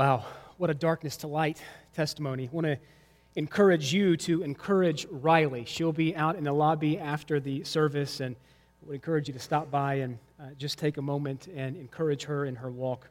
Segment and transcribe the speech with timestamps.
[0.00, 0.24] Wow,
[0.56, 2.48] what a darkness to light testimony.
[2.50, 2.78] I want to
[3.36, 5.66] encourage you to encourage Riley.
[5.66, 9.38] She'll be out in the lobby after the service, and I would encourage you to
[9.38, 13.10] stop by and uh, just take a moment and encourage her in her walk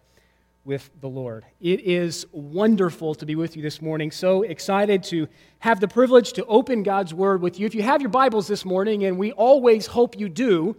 [0.66, 1.46] with the Lord.
[1.62, 4.10] It is wonderful to be with you this morning.
[4.10, 5.28] So excited to
[5.60, 7.68] have the privilege to open God's Word with you.
[7.68, 10.76] If you have your Bibles this morning, and we always hope you do,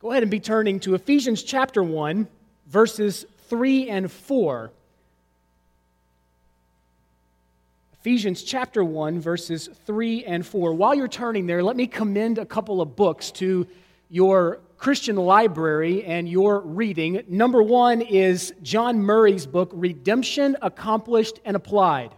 [0.00, 2.26] go ahead and be turning to Ephesians chapter 1,
[2.66, 4.72] verses 3 and 4.
[8.00, 10.72] Ephesians chapter 1, verses 3 and 4.
[10.72, 13.66] While you're turning there, let me commend a couple of books to
[14.08, 17.22] your Christian library and your reading.
[17.28, 22.14] Number one is John Murray's book, Redemption Accomplished and Applied.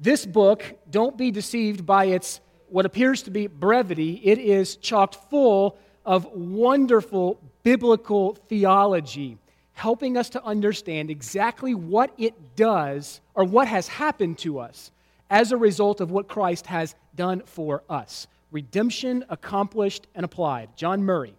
[0.00, 2.38] This book, don't be deceived by its
[2.68, 9.36] what appears to be brevity, it is chocked full of wonderful biblical theology,
[9.72, 14.92] helping us to understand exactly what it does or what has happened to us
[15.30, 18.26] as a result of what Christ has done for us.
[18.50, 20.76] Redemption accomplished and applied.
[20.76, 21.34] John Murray.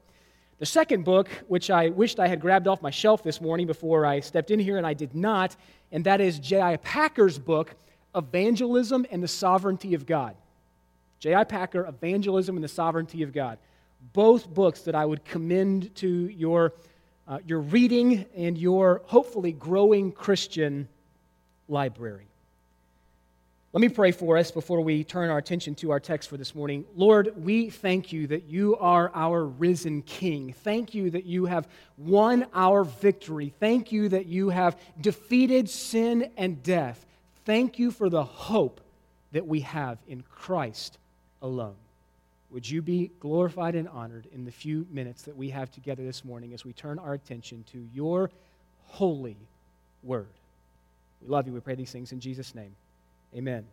[0.60, 4.06] The second book, which I wished I had grabbed off my shelf this morning before
[4.06, 5.56] I stepped in here, and I did not,
[5.92, 6.78] and that is J.I.
[6.78, 7.76] Packer's book,
[8.14, 10.36] Evangelism and the Sovereignty of God.
[11.20, 11.44] J.I.
[11.46, 13.58] Packer, Evangelism and the Sovereignty of God.
[14.14, 16.74] Both books that I would commend to your,
[17.28, 20.88] uh, your reading and your hopefully growing Christian
[21.68, 22.29] library.
[23.72, 26.56] Let me pray for us before we turn our attention to our text for this
[26.56, 26.86] morning.
[26.96, 30.54] Lord, we thank you that you are our risen King.
[30.54, 33.54] Thank you that you have won our victory.
[33.60, 37.06] Thank you that you have defeated sin and death.
[37.46, 38.82] Thank you for the hope
[39.34, 40.98] that we have in Christ
[41.44, 41.76] alone.
[42.50, 46.26] Would you be glorified and honored in the few minutes that we have together this
[46.26, 48.32] morning as we turn our attention to your
[48.88, 49.38] holy
[50.02, 50.26] word?
[51.22, 51.54] We love you.
[51.54, 52.76] We pray these things in Jesus' name.
[53.36, 53.66] Amen.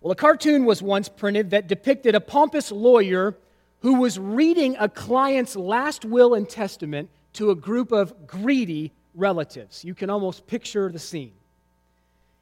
[0.00, 3.34] Well, a cartoon was once printed that depicted a pompous lawyer
[3.80, 9.84] who was reading a client's last will and testament to a group of greedy relatives.
[9.84, 11.32] You can almost picture the scene.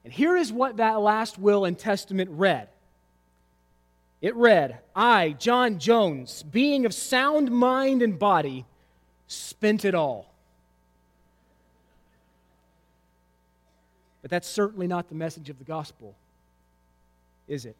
[0.04, 2.68] And here is what that last will and testament read
[4.22, 8.64] it read, I, John Jones, being of sound mind and body,
[9.26, 10.31] spent it all.
[14.22, 16.14] But that's certainly not the message of the gospel,
[17.48, 17.76] is it?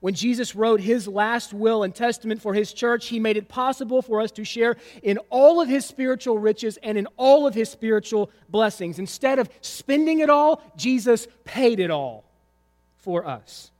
[0.00, 4.02] When Jesus wrote his last will and testament for his church, he made it possible
[4.02, 7.70] for us to share in all of his spiritual riches and in all of his
[7.70, 8.98] spiritual blessings.
[8.98, 12.24] Instead of spending it all, Jesus paid it all
[12.98, 13.70] for us.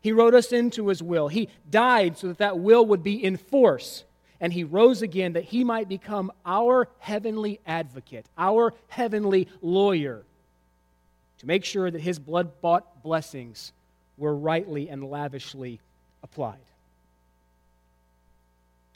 [0.00, 1.28] He wrote us into his will.
[1.28, 4.04] He died so that that will would be in force
[4.44, 10.22] and he rose again that he might become our heavenly advocate, our heavenly lawyer,
[11.38, 13.72] to make sure that his blood bought blessings
[14.18, 15.80] were rightly and lavishly
[16.22, 16.58] applied.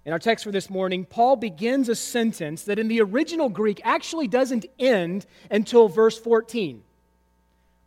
[0.05, 3.81] In our text for this morning, Paul begins a sentence that in the original Greek
[3.85, 6.83] actually doesn't end until verse 14.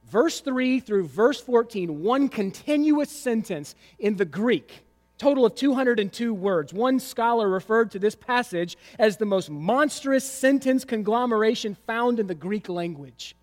[0.09, 4.83] Verse 3 through verse 14, one continuous sentence in the Greek
[5.21, 6.73] total of 202 words.
[6.73, 12.33] One scholar referred to this passage as the most monstrous sentence conglomeration found in the
[12.33, 13.35] Greek language.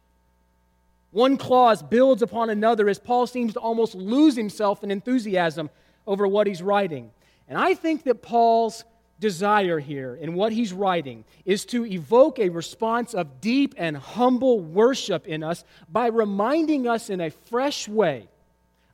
[1.12, 5.71] One clause builds upon another as Paul seems to almost lose himself in enthusiasm
[6.05, 7.12] over what he's writing.
[7.49, 8.83] And I think that Paul's
[9.21, 14.59] desire here in what he's writing is to evoke a response of deep and humble
[14.59, 18.27] worship in us by reminding us in a fresh way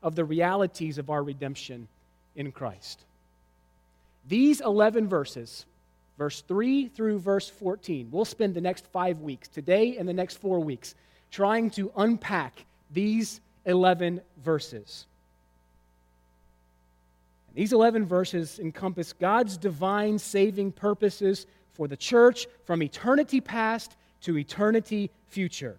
[0.02, 1.88] of the realities of our redemption
[2.36, 3.00] in Christ.
[4.28, 5.66] These 11 verses,
[6.18, 10.36] verse 3 through verse 14, we'll spend the next five weeks, today and the next
[10.36, 10.94] four weeks,
[11.30, 15.06] trying to unpack these 11 verses.
[17.54, 24.38] These 11 verses encompass God's divine saving purposes for the church from eternity past to
[24.38, 25.76] eternity future.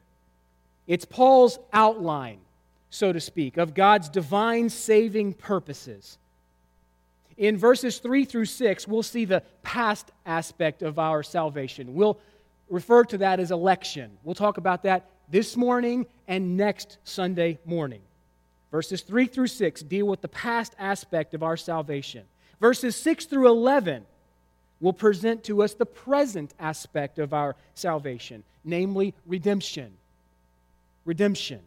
[0.88, 2.40] It's Paul's outline,
[2.90, 6.18] so to speak, of God's divine saving purposes.
[7.38, 11.94] In verses 3 through 6, we'll see the past aspect of our salvation.
[11.94, 12.20] We'll
[12.70, 14.18] refer to that as election.
[14.24, 18.02] We'll talk about that this morning and next Sunday morning.
[18.72, 22.24] Verses 3 through 6 deal with the past aspect of our salvation.
[22.60, 24.06] Verses 6 through 11
[24.80, 29.92] will present to us the present aspect of our salvation, namely redemption.
[31.06, 31.60] Redemption.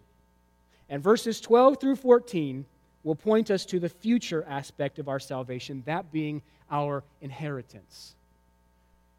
[0.89, 2.65] And verses 12 through 14
[3.09, 8.15] will point us to the future aspect of our salvation, that being our inheritance.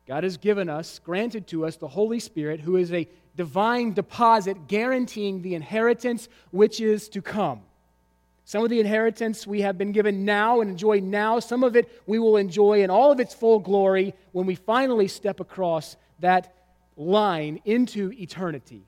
[0.07, 4.67] God has given us, granted to us, the Holy Spirit, who is a divine deposit
[4.67, 7.61] guaranteeing the inheritance which is to come.
[8.45, 11.39] Some of the inheritance we have been given now and enjoy now.
[11.39, 15.07] Some of it we will enjoy in all of its full glory when we finally
[15.07, 16.53] step across that
[16.95, 18.83] line into eternity.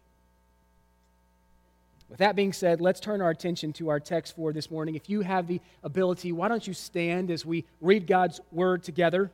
[2.12, 4.96] With that being said, let's turn our attention to our text for this morning.
[4.96, 9.32] If you have the ability, why don't you stand as we read God's word together?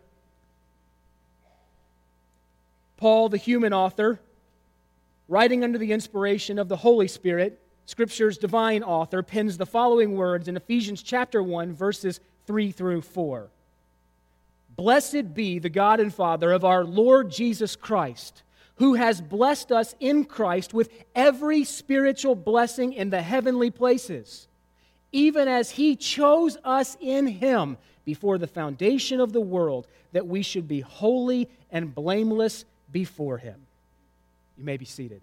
[2.98, 4.20] Paul, the human author,
[5.28, 10.48] writing under the inspiration of the Holy Spirit, Scripture's divine author pens the following words
[10.48, 13.50] in Ephesians chapter 1, verses 3 through 4.
[14.76, 18.44] Blessed be the God and Father of our Lord Jesus Christ,
[18.78, 24.48] who has blessed us in Christ with every spiritual blessing in the heavenly places,
[25.12, 30.42] even as he chose us in him before the foundation of the world, that we
[30.42, 33.60] should be holy and blameless before him.
[34.58, 35.22] You may be seated.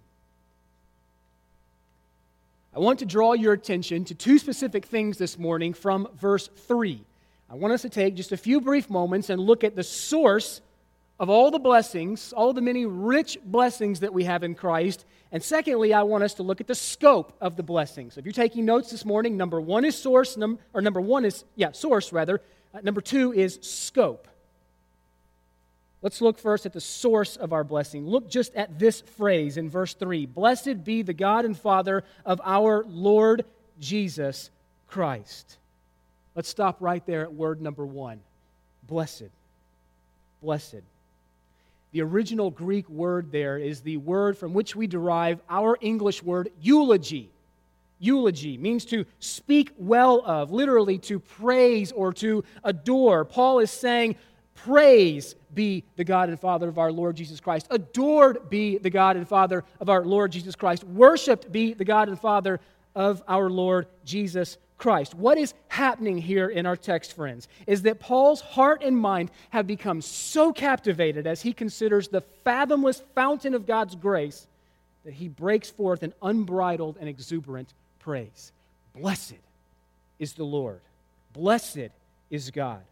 [2.75, 7.01] I want to draw your attention to two specific things this morning from verse 3.
[7.49, 10.61] I want us to take just a few brief moments and look at the source
[11.21, 15.05] of all the blessings, all the many rich blessings that we have in Christ.
[15.31, 18.19] And secondly, I want us to look at the scope of the blessings.
[18.19, 21.45] If you're taking notes this morning, number one is source, num- or number one is,
[21.55, 22.41] yeah, source rather.
[22.75, 24.27] Uh, number two is scope.
[26.03, 28.07] Let's look first at the source of our blessing.
[28.07, 32.41] Look just at this phrase in verse 3 Blessed be the God and Father of
[32.45, 33.45] our Lord
[33.81, 34.51] Jesus
[34.89, 35.57] Christ.
[36.35, 38.21] Let's stop right there at word number one
[38.87, 39.31] blessed.
[40.43, 40.83] Blessed.
[41.95, 46.51] The original Greek word there is the word from which we derive our English word
[46.61, 47.31] eulogy.
[48.01, 53.25] Eulogy means to speak well of, literally to praise or to adore.
[53.25, 54.17] Paul is saying,
[54.57, 57.69] Praise be the God and Father of our Lord Jesus Christ.
[57.71, 60.83] Adored be the God and Father of our Lord Jesus Christ.
[60.83, 62.59] Worshipped be the God and Father
[62.97, 65.15] of our Lord Jesus Christ.
[65.15, 69.67] What is happening here in our text, friends, is that Paul's heart and mind have
[69.67, 74.47] become so captivated as he considers the fathomless fountain of God's grace
[75.07, 78.53] that he breaks forth an unbridled and exuberant praise.
[78.95, 79.41] Blessed
[80.19, 80.81] is the Lord.
[81.33, 81.89] Blessed
[82.29, 82.83] is God.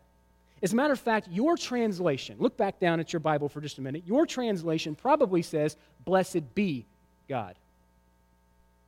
[0.63, 3.77] As a matter of fact, your translation, look back down at your Bible for just
[3.77, 6.87] a minute, your translation probably says, Blessed be
[7.29, 7.55] God.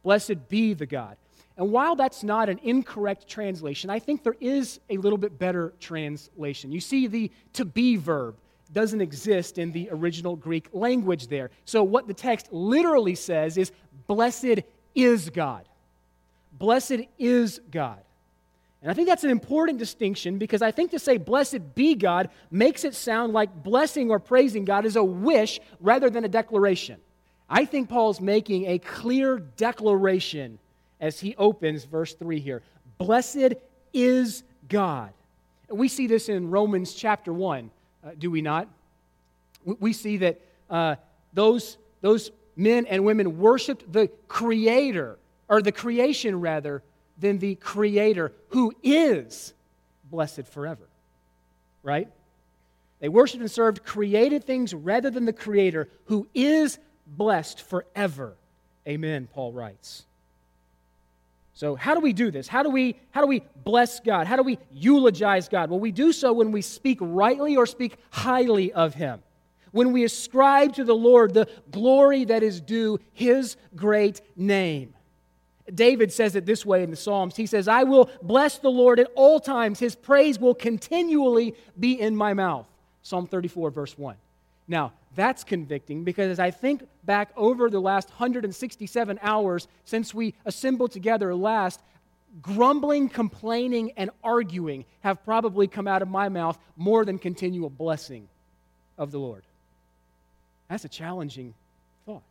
[0.03, 1.19] Blessed be the God.
[1.57, 5.73] And while that's not an incorrect translation, I think there is a little bit better
[5.79, 6.73] translation.
[6.73, 8.37] You see, the to be verb
[8.73, 11.51] doesn't exist in the original Greek language there.
[11.65, 13.71] So, what the text literally says is,
[14.07, 14.63] Blessed
[14.95, 15.69] is God.
[16.53, 18.01] Blessed is God.
[18.83, 22.29] And I think that's an important distinction because I think to say, blessed be God,
[22.51, 27.01] makes it sound like blessing or praising God is a wish rather than a declaration.
[27.49, 30.59] I think Paul's making a clear declaration
[31.05, 32.63] as he opens verse 3 here.
[32.97, 33.53] Blessed
[33.93, 35.13] is God.
[35.69, 37.71] We see this in Romans chapter 1,
[38.03, 38.69] uh, do we not?
[39.67, 40.41] We see that
[40.71, 40.97] uh,
[41.35, 46.83] those, those men and women worshiped the Creator, or the creation rather,
[47.19, 49.53] than the Creator who is
[50.11, 50.89] blessed forever.
[51.83, 52.09] Right?
[53.01, 58.33] They worshiped and served created things rather than the Creator who is blessed forever.
[58.89, 60.07] Amen, Paul writes.
[61.55, 62.49] So, how do we do this?
[62.49, 64.27] How do we, how do we bless God?
[64.27, 65.71] How do we eulogize God?
[65.71, 69.23] Well, we do so when we speak rightly or speak highly of Him.
[69.71, 74.95] When we ascribe to the Lord the glory that is due His great name.
[75.73, 77.37] David says it this way in the Psalms.
[77.37, 79.79] He says, I will bless the Lord at all times.
[79.79, 82.67] His praise will continually be in my mouth.
[83.03, 84.17] Psalm 34, verse 1.
[84.67, 90.35] Now, that's convicting because as I think back over the last 167 hours since we
[90.45, 91.81] assembled together last,
[92.43, 98.29] grumbling, complaining, and arguing have probably come out of my mouth more than continual blessing
[98.99, 99.43] of the Lord.
[100.69, 101.55] That's a challenging
[102.07, 102.23] thought.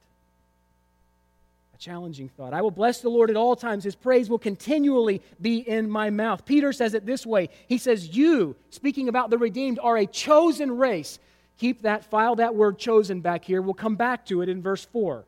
[1.76, 2.54] A challenging thought.
[2.54, 3.84] I will bless the Lord at all times.
[3.84, 6.46] His praise will continually be in my mouth.
[6.46, 10.78] Peter says it this way He says, You, speaking about the redeemed, are a chosen
[10.78, 11.20] race.
[11.58, 13.62] Keep that, file that word chosen back here.
[13.62, 15.24] We'll come back to it in verse 4.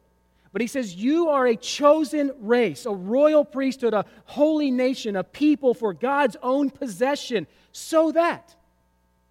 [0.51, 5.23] But he says, You are a chosen race, a royal priesthood, a holy nation, a
[5.23, 7.45] people for God's own possession.
[7.71, 8.55] So that,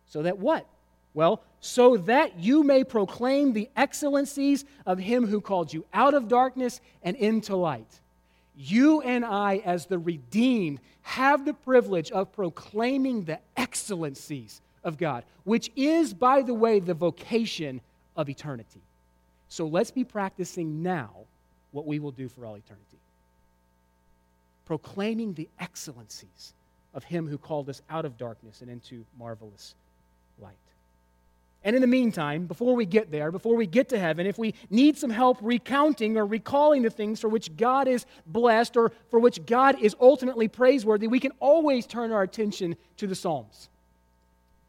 [0.06, 0.66] so that what?
[1.14, 6.28] Well, so that you may proclaim the excellencies of him who called you out of
[6.28, 8.00] darkness and into light.
[8.54, 15.24] You and I, as the redeemed, have the privilege of proclaiming the excellencies of God,
[15.44, 17.80] which is, by the way, the vocation
[18.16, 18.80] of eternity.
[19.48, 21.10] So let's be practicing now
[21.72, 22.98] what we will do for all eternity
[24.66, 26.54] proclaiming the excellencies
[26.94, 29.74] of Him who called us out of darkness and into marvelous
[30.40, 30.54] light.
[31.64, 34.54] And in the meantime, before we get there, before we get to heaven, if we
[34.68, 39.18] need some help recounting or recalling the things for which God is blessed or for
[39.18, 43.70] which God is ultimately praiseworthy, we can always turn our attention to the Psalms.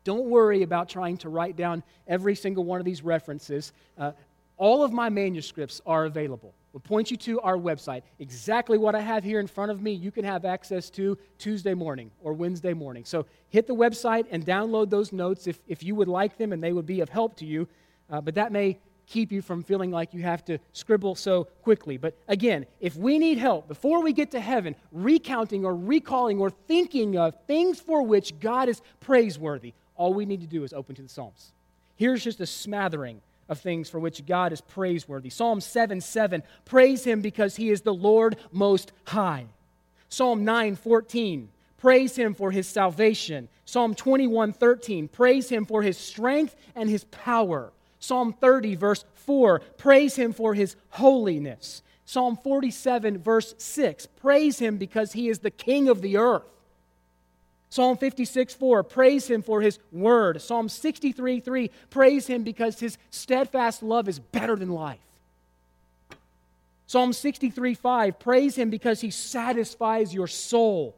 [0.06, 3.74] Don't worry about trying to write down every single one of these references.
[3.98, 4.14] Uh,
[4.56, 6.54] all of my manuscripts are available.
[6.72, 8.04] We'll point you to our website.
[8.20, 11.74] Exactly what I have here in front of me, you can have access to Tuesday
[11.74, 13.04] morning or Wednesday morning.
[13.04, 16.64] So hit the website and download those notes if, if you would like them and
[16.64, 17.68] they would be of help to you.
[18.10, 21.98] Uh, but that may keep you from feeling like you have to scribble so quickly.
[21.98, 26.50] But again, if we need help before we get to heaven, recounting or recalling or
[26.50, 30.96] thinking of things for which God is praiseworthy, all we need to do is open
[30.96, 31.52] to the Psalms.
[31.96, 35.30] Here's just a smattering of things for which God is praiseworthy.
[35.30, 39.46] Psalm 7 7, praise him because he is the Lord most high.
[40.10, 43.50] Psalm 9 14, praise him for his salvation.
[43.66, 47.72] Psalm 21 13, praise him for his strength and his power.
[48.00, 51.82] Psalm 30, verse 4, praise him for his holiness.
[52.06, 56.44] Psalm 47, verse 6, praise him because he is the king of the earth.
[57.70, 60.42] Psalm 56 4, praise him for his word.
[60.42, 65.00] Psalm 63 3, praise him because his steadfast love is better than life.
[66.88, 70.96] Psalm 63 5, praise him because he satisfies your soul.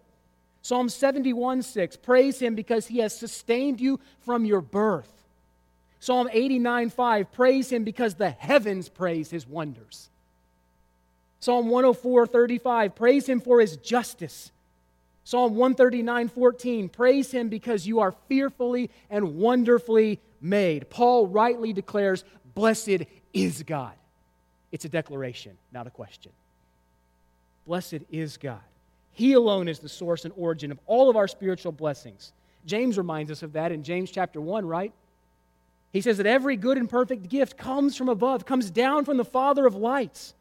[0.62, 5.10] Psalm 71 6, praise him because he has sustained you from your birth.
[6.00, 10.10] Psalm 89 5, praise him because the heavens praise his wonders.
[11.40, 14.52] Psalm 104 35, praise him for his justice.
[15.28, 20.90] Psalm 139 14, praise him because you are fearfully and wonderfully made.
[20.90, 22.24] Paul rightly declares,
[22.56, 23.02] Blessed
[23.34, 23.92] is God.
[24.72, 26.32] It's a declaration, not a question.
[27.66, 28.62] Blessed is God.
[29.12, 32.32] He alone is the source and origin of all of our spiritual blessings.
[32.66, 34.94] James reminds us of that in James chapter 1, right?
[35.92, 39.26] He says that every good and perfect gift comes from above, comes down from the
[39.26, 40.36] Father of lights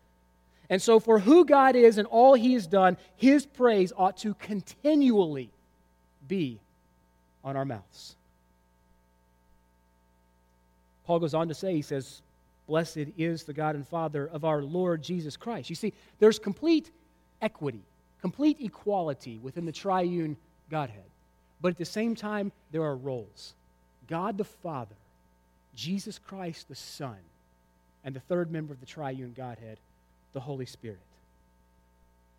[0.69, 4.35] and so, for who God is and all He has done, His praise ought to
[4.35, 5.51] continually
[6.27, 6.59] be
[7.45, 8.17] on our mouths.
[11.07, 12.21] Paul goes on to say, he says,
[12.67, 15.71] Blessed is the God and Father of our Lord Jesus Christ.
[15.71, 16.91] You see, there's complete
[17.41, 17.83] equity,
[18.21, 20.37] complete equality within the triune
[20.69, 21.05] Godhead.
[21.61, 23.55] But at the same time, there are roles
[24.09, 24.97] God the Father,
[25.77, 27.19] Jesus Christ the Son,
[28.05, 29.79] and the third member of the triune Godhead,
[30.37, 30.99] the Holy Spirit.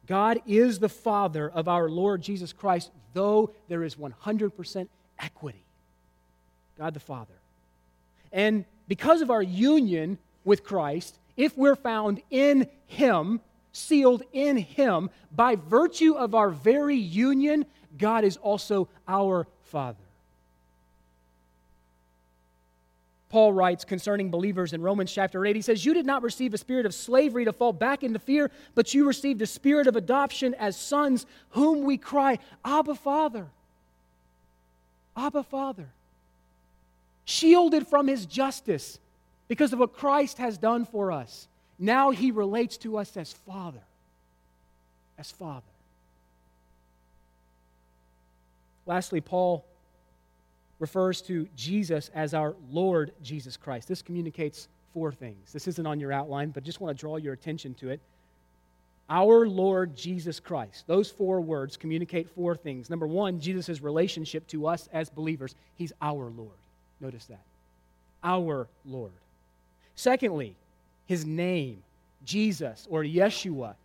[0.06, 4.88] God is the Father of our Lord Jesus Christ, though there is 100%
[5.18, 5.64] equity.
[6.78, 7.34] God the Father.
[8.32, 15.10] And because of our union with Christ, if we're found in Him, sealed in Him,
[15.36, 17.66] by virtue of our very union,
[17.98, 19.98] God is also our Father.
[23.38, 25.56] Paul writes concerning believers in Romans chapter 8.
[25.56, 28.50] He says, You did not receive a spirit of slavery to fall back into fear,
[28.74, 33.46] but you received a spirit of adoption as sons, whom we cry, Abba, Father.
[35.16, 35.86] Abba, Father.
[37.26, 38.98] Shielded from his justice
[39.48, 41.48] because of what Christ has done for us.
[41.78, 43.84] Now he relates to us as Father.
[45.20, 45.62] As Father.
[48.88, 49.64] Lastly, Paul
[50.80, 53.88] refers to Jesus as our Lord Jesus Christ.
[53.88, 55.52] This communicates four things.
[55.54, 58.00] This isn't on your outline, but just want to draw your attention to it.
[59.10, 60.84] Our Lord Jesus Christ.
[60.86, 62.90] Those four words communicate four things.
[62.90, 65.56] Number one, Jesus' relationship to us as believers.
[65.78, 66.58] He's our Lord.
[67.00, 67.42] Notice that.
[68.24, 69.14] Our Lord.
[69.96, 70.56] Secondly,
[71.06, 71.82] his name,
[72.26, 73.76] Jesus or Yeshua,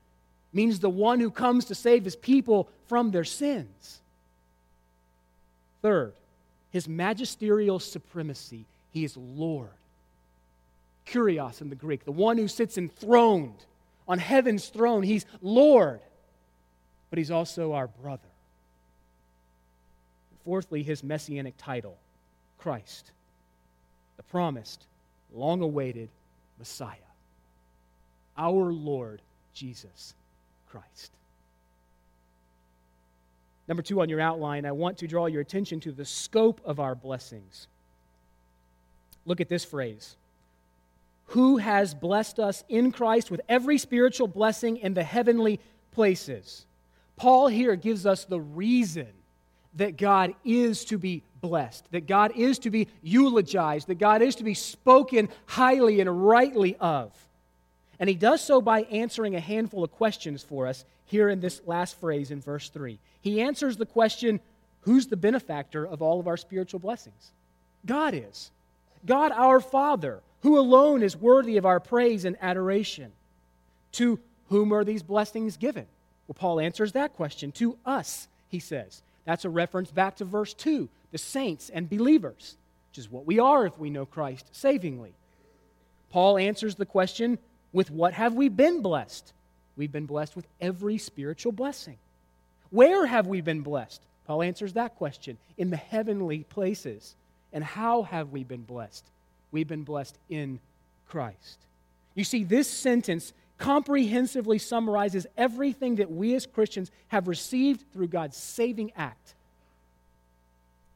[0.52, 4.00] means the one who comes to save his people from their sins.
[5.82, 6.12] Third,
[6.72, 8.64] his magisterial supremacy.
[8.90, 9.68] He is Lord.
[11.06, 13.64] Kurios in the Greek, the one who sits enthroned
[14.08, 15.02] on heaven's throne.
[15.02, 16.00] He's Lord,
[17.10, 18.22] but he's also our brother.
[20.44, 21.96] Fourthly, his messianic title,
[22.58, 23.12] Christ,
[24.16, 24.84] the promised,
[25.34, 26.08] long awaited
[26.58, 26.96] Messiah,
[28.36, 29.20] our Lord
[29.54, 30.14] Jesus
[30.70, 31.12] Christ.
[33.68, 36.80] Number two on your outline, I want to draw your attention to the scope of
[36.80, 37.68] our blessings.
[39.24, 40.16] Look at this phrase
[41.26, 45.60] Who has blessed us in Christ with every spiritual blessing in the heavenly
[45.92, 46.66] places?
[47.16, 49.08] Paul here gives us the reason
[49.74, 54.36] that God is to be blessed, that God is to be eulogized, that God is
[54.36, 57.12] to be spoken highly and rightly of.
[58.02, 61.62] And he does so by answering a handful of questions for us here in this
[61.66, 62.98] last phrase in verse 3.
[63.20, 64.40] He answers the question
[64.80, 67.30] who's the benefactor of all of our spiritual blessings?
[67.86, 68.50] God is.
[69.06, 73.12] God our Father, who alone is worthy of our praise and adoration.
[73.92, 74.18] To
[74.48, 75.86] whom are these blessings given?
[76.26, 77.52] Well, Paul answers that question.
[77.52, 79.00] To us, he says.
[79.26, 82.56] That's a reference back to verse 2 the saints and believers,
[82.90, 85.14] which is what we are if we know Christ savingly.
[86.10, 87.38] Paul answers the question
[87.72, 89.32] with what have we been blessed?
[89.76, 91.96] We've been blessed with every spiritual blessing.
[92.70, 94.02] Where have we been blessed?
[94.26, 97.14] Paul answers that question in the heavenly places.
[97.52, 99.04] And how have we been blessed?
[99.50, 100.60] We've been blessed in
[101.08, 101.58] Christ.
[102.14, 108.36] You see, this sentence comprehensively summarizes everything that we as Christians have received through God's
[108.36, 109.34] saving act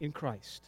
[0.00, 0.62] in Christ.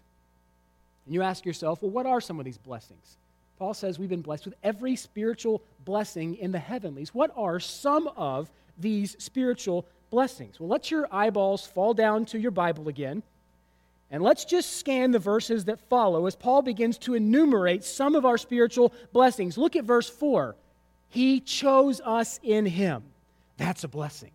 [1.07, 3.17] And you ask yourself, well, what are some of these blessings?
[3.59, 7.15] Paul says we've been blessed with every spiritual blessing in the heavenlies.
[7.15, 10.61] What are some of these spiritual blessings?
[10.61, 13.23] Well, let your eyeballs fall down to your Bible again.
[14.11, 18.25] And let's just scan the verses that follow as Paul begins to enumerate some of
[18.25, 19.59] our spiritual blessings.
[19.59, 20.55] Look at verse 4.
[21.11, 23.03] He chose us in him.
[23.57, 24.31] That's a blessing.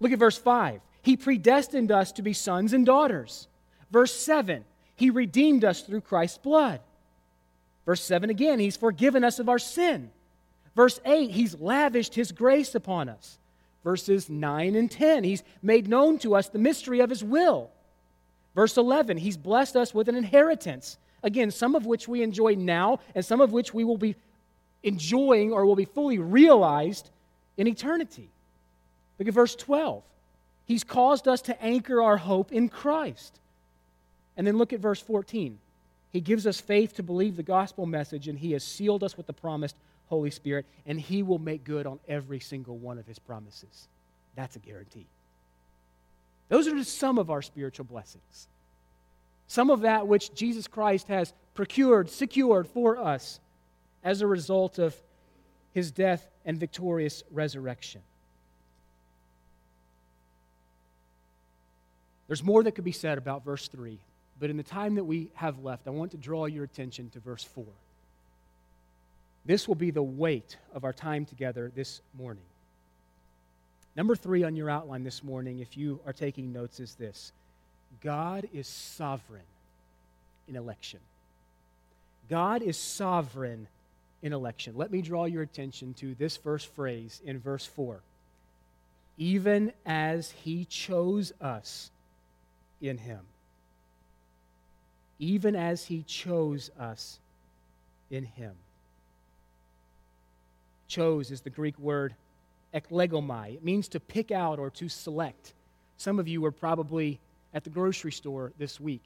[0.00, 0.80] Look at verse 5.
[1.02, 3.48] He predestined us to be sons and daughters.
[3.90, 4.64] Verse 7.
[4.96, 6.80] He redeemed us through Christ's blood.
[7.90, 10.12] Verse 7 again, He's forgiven us of our sin.
[10.76, 13.36] Verse 8, He's lavished His grace upon us.
[13.82, 17.68] Verses 9 and 10, He's made known to us the mystery of His will.
[18.54, 20.98] Verse 11, He's blessed us with an inheritance.
[21.24, 24.14] Again, some of which we enjoy now, and some of which we will be
[24.84, 27.10] enjoying or will be fully realized
[27.56, 28.28] in eternity.
[29.18, 30.04] Look at verse 12.
[30.64, 33.40] He's caused us to anchor our hope in Christ.
[34.36, 35.58] And then look at verse 14.
[36.12, 39.26] He gives us faith to believe the gospel message, and He has sealed us with
[39.26, 39.76] the promised
[40.08, 43.88] Holy Spirit, and He will make good on every single one of His promises.
[44.34, 45.06] That's a guarantee.
[46.48, 48.48] Those are just some of our spiritual blessings.
[49.46, 53.40] Some of that which Jesus Christ has procured, secured for us
[54.02, 54.94] as a result of
[55.72, 58.00] his death and victorious resurrection.
[62.26, 63.98] There's more that could be said about verse 3,
[64.40, 67.20] but in the time that we have left, I want to draw your attention to
[67.20, 67.64] verse 4.
[69.44, 72.42] This will be the weight of our time together this morning.
[73.96, 77.32] Number three on your outline this morning, if you are taking notes, is this
[78.02, 79.42] God is sovereign
[80.48, 81.00] in election.
[82.28, 83.66] God is sovereign
[84.22, 84.74] in election.
[84.76, 88.00] Let me draw your attention to this first phrase in verse 4.
[89.18, 91.90] Even as he chose us
[92.80, 93.20] in him.
[95.20, 97.20] Even as he chose us
[98.10, 98.54] in him.
[100.88, 102.16] Chose is the Greek word
[102.74, 103.54] eklegomai.
[103.54, 105.52] It means to pick out or to select.
[105.98, 107.20] Some of you were probably
[107.54, 109.04] at the grocery store this week.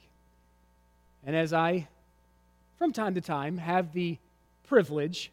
[1.26, 1.88] And as I,
[2.78, 4.16] from time to time, have the
[4.68, 5.30] privilege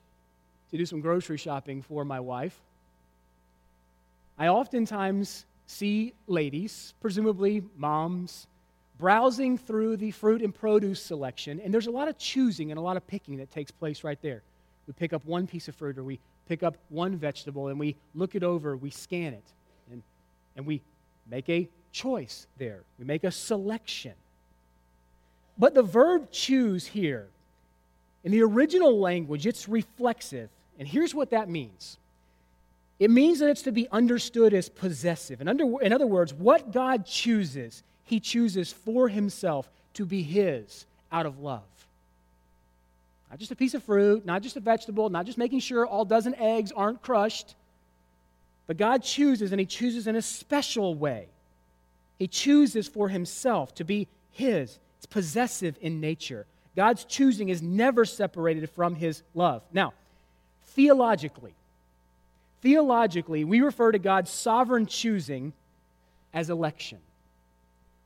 [0.71, 2.57] to do some grocery shopping for my wife,
[4.37, 8.47] I oftentimes see ladies, presumably moms,
[9.01, 12.81] browsing through the fruit and produce selection, and there's a lot of choosing and a
[12.81, 14.43] lot of picking that takes place right there.
[14.85, 17.95] We pick up one piece of fruit or we pick up one vegetable and we
[18.13, 19.43] look it over, we scan it,
[19.91, 20.03] and,
[20.55, 20.81] and we
[21.29, 22.81] make a choice there.
[22.99, 24.13] We make a selection.
[25.57, 27.27] But the verb choose here
[28.23, 30.49] in the original language, it's reflexive.
[30.77, 31.97] And here's what that means
[32.99, 35.41] it means that it's to be understood as possessive.
[35.41, 37.81] In, under, in other words, what God chooses,
[38.12, 41.62] He chooses for Himself to be His out of love.
[43.30, 46.04] Not just a piece of fruit, not just a vegetable, not just making sure all
[46.04, 47.56] dozen eggs aren't crushed.
[48.67, 51.30] But God chooses, and He chooses in a special way.
[52.19, 54.78] He chooses for Himself to be His.
[54.97, 56.45] It's possessive in nature.
[56.76, 59.62] God's choosing is never separated from his love.
[59.71, 59.93] Now,
[60.67, 61.54] theologically,
[62.62, 65.54] theologically, we refer to God's sovereign choosing
[66.34, 67.00] as election.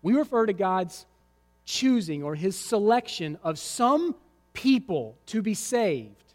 [0.05, 1.03] We refer to God's
[1.65, 4.13] choosing or his selection of some
[4.53, 6.33] people to be saved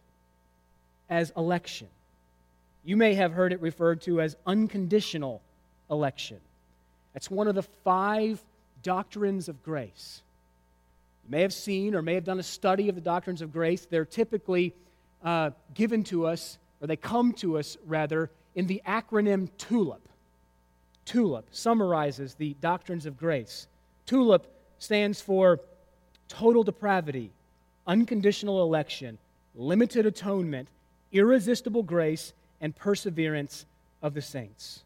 [1.09, 1.87] as election.
[2.85, 5.41] You may have heard it referred to as unconditional
[5.89, 6.41] election.
[7.15, 8.43] That's one of the five
[8.83, 10.21] doctrines of grace
[11.25, 13.87] You may have seen or may have done a study of the doctrines of grace.
[13.89, 14.75] They're typically
[15.23, 20.01] uh, given to us, or they come to us rather, in the acronym TULIP.
[21.11, 23.67] TULIP summarizes the doctrines of grace.
[24.07, 24.47] TULIP
[24.79, 25.59] stands for
[26.29, 27.33] total depravity,
[27.85, 29.19] unconditional election,
[29.57, 30.69] limited atonement,
[31.11, 33.67] irresistible grace, and perseverance
[34.01, 34.85] of the saints.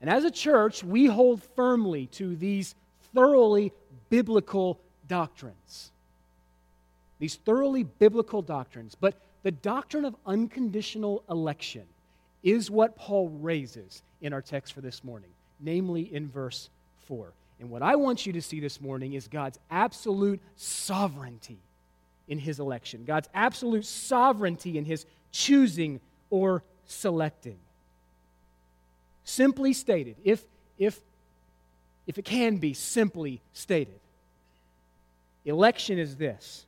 [0.00, 2.74] And as a church, we hold firmly to these
[3.14, 3.72] thoroughly
[4.10, 5.92] biblical doctrines.
[7.20, 8.96] These thoroughly biblical doctrines.
[8.98, 11.84] But the doctrine of unconditional election
[12.42, 16.68] is what Paul raises in our text for this morning, namely in verse
[17.06, 17.32] 4.
[17.60, 21.58] And what I want you to see this morning is God's absolute sovereignty
[22.28, 27.56] in his election, God's absolute sovereignty in his choosing or selecting.
[29.24, 30.44] Simply stated, if,
[30.78, 31.00] if,
[32.06, 34.00] if it can be simply stated,
[35.44, 36.64] election is this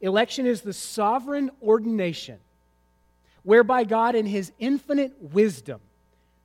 [0.00, 2.38] election is the sovereign ordination
[3.42, 5.80] whereby God, in his infinite wisdom,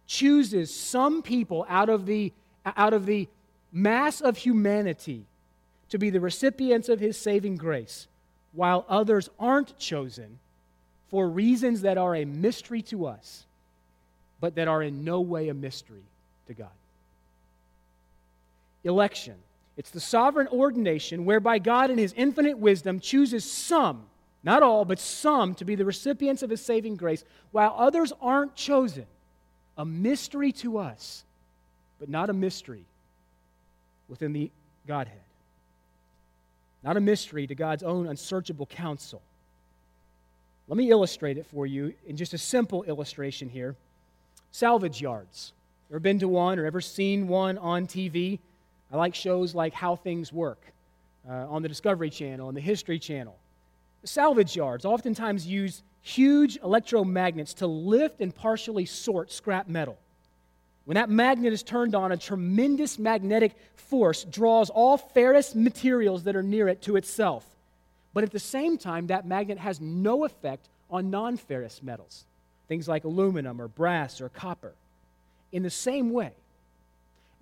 [0.07, 2.33] chooses some people out of the,
[2.65, 3.27] out of the
[3.71, 5.25] mass of humanity
[5.89, 8.07] to be the recipients of his saving grace,
[8.51, 10.39] while others aren't chosen
[11.09, 13.45] for reasons that are a mystery to us,
[14.39, 16.03] but that are in no way a mystery
[16.47, 16.69] to God.
[18.83, 19.35] Election.
[19.77, 24.03] It's the sovereign ordination whereby God, in his infinite wisdom, chooses some,
[24.43, 28.55] not all, but some, to be the recipients of his saving grace, while others aren't
[28.55, 29.05] chosen.
[29.77, 31.23] A mystery to us,
[31.99, 32.85] but not a mystery
[34.07, 34.51] within the
[34.87, 35.17] Godhead.
[36.83, 39.21] Not a mystery to God's own unsearchable counsel.
[40.67, 43.75] Let me illustrate it for you in just a simple illustration here.
[44.51, 45.53] Salvage yards.
[45.89, 48.39] Ever been to one or ever seen one on TV?
[48.91, 50.59] I like shows like How Things Work
[51.27, 53.35] uh, on the Discovery Channel and the History Channel.
[54.03, 59.97] Salvage yards oftentimes use huge electromagnets to lift and partially sort scrap metal.
[60.85, 66.35] When that magnet is turned on, a tremendous magnetic force draws all ferrous materials that
[66.35, 67.45] are near it to itself.
[68.13, 72.25] But at the same time, that magnet has no effect on non ferrous metals,
[72.67, 74.73] things like aluminum or brass or copper.
[75.53, 76.33] In the same way,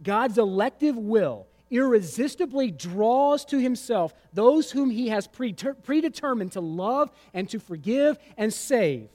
[0.04, 7.50] God's elective will irresistibly draws to himself those whom he has predetermined to love and
[7.50, 9.08] to forgive and save,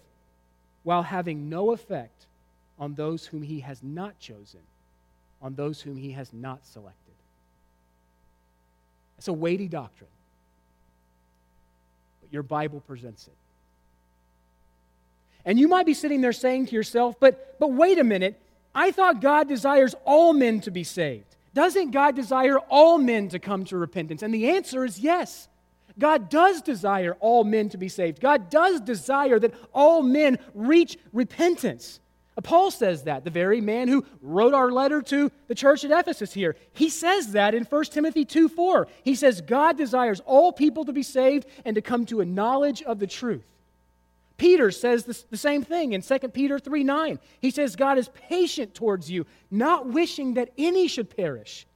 [0.83, 2.27] while having no effect
[2.79, 4.61] on those whom he has not chosen,
[5.43, 6.95] on those whom he has not selected.
[9.19, 10.11] It's a weighty doctrine,
[12.21, 13.35] but your Bible presents it.
[15.45, 18.41] And you might be sitting there saying to yourself, but, but wait a minute,
[18.75, 21.36] I thought God desires all men to be saved.
[21.57, 24.23] Doesn't God desire all men to come to repentance?
[24.23, 25.49] And the answer is yes.
[25.99, 28.21] God does desire all men to be saved.
[28.21, 31.99] God does desire that all men reach repentance.
[32.37, 35.99] Uh, Paul says that, the very man who wrote our letter to the church at
[35.99, 36.57] Ephesus here.
[36.75, 38.87] He says that in 1 Timothy 2 4.
[39.03, 42.83] He says, God desires all people to be saved and to come to a knowledge
[42.83, 43.47] of the truth.
[44.37, 47.19] Peter says the same thing in 2 Peter 3 9.
[47.41, 51.67] He says, God is patient towards you, not wishing that any should perish,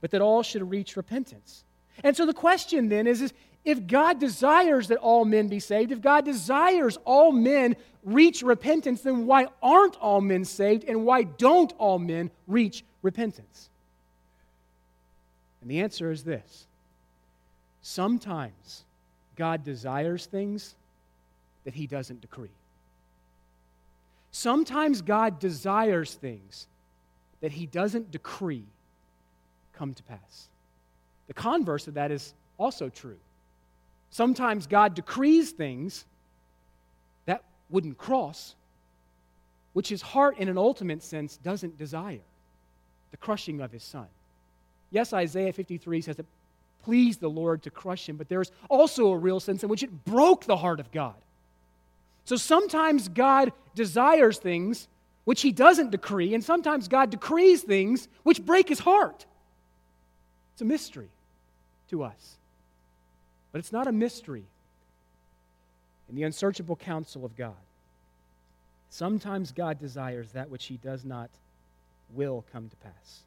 [0.00, 1.64] but that all should reach repentance.
[2.04, 3.32] And so the question then is, is
[3.64, 9.02] if God desires that all men be saved, if God desires all men reach repentance,
[9.02, 13.70] then why aren't all men saved and why don't all men reach repentance?
[15.60, 16.66] And the answer is this
[17.82, 18.84] sometimes
[19.36, 20.74] God desires things
[21.64, 22.50] that he doesn't decree.
[24.30, 26.66] Sometimes God desires things
[27.40, 28.64] that he doesn't decree
[29.74, 30.48] come to pass.
[31.26, 33.18] The converse of that is also true.
[34.10, 36.04] Sometimes God decrees things
[37.26, 38.54] that wouldn't cross,
[39.72, 42.20] which his heart, in an ultimate sense, doesn't desire
[43.10, 44.06] the crushing of his son.
[44.90, 46.26] Yes, Isaiah 53 says it
[46.84, 50.04] pleased the Lord to crush him, but there's also a real sense in which it
[50.04, 51.14] broke the heart of God.
[52.24, 54.88] So sometimes God desires things
[55.24, 59.24] which he doesn't decree, and sometimes God decrees things which break his heart.
[60.52, 61.08] It's a mystery
[61.90, 62.36] to us.
[63.52, 64.44] But it's not a mystery
[66.08, 67.54] in the unsearchable counsel of God.
[68.90, 71.30] Sometimes God desires that which he does not
[72.14, 73.22] will come to pass.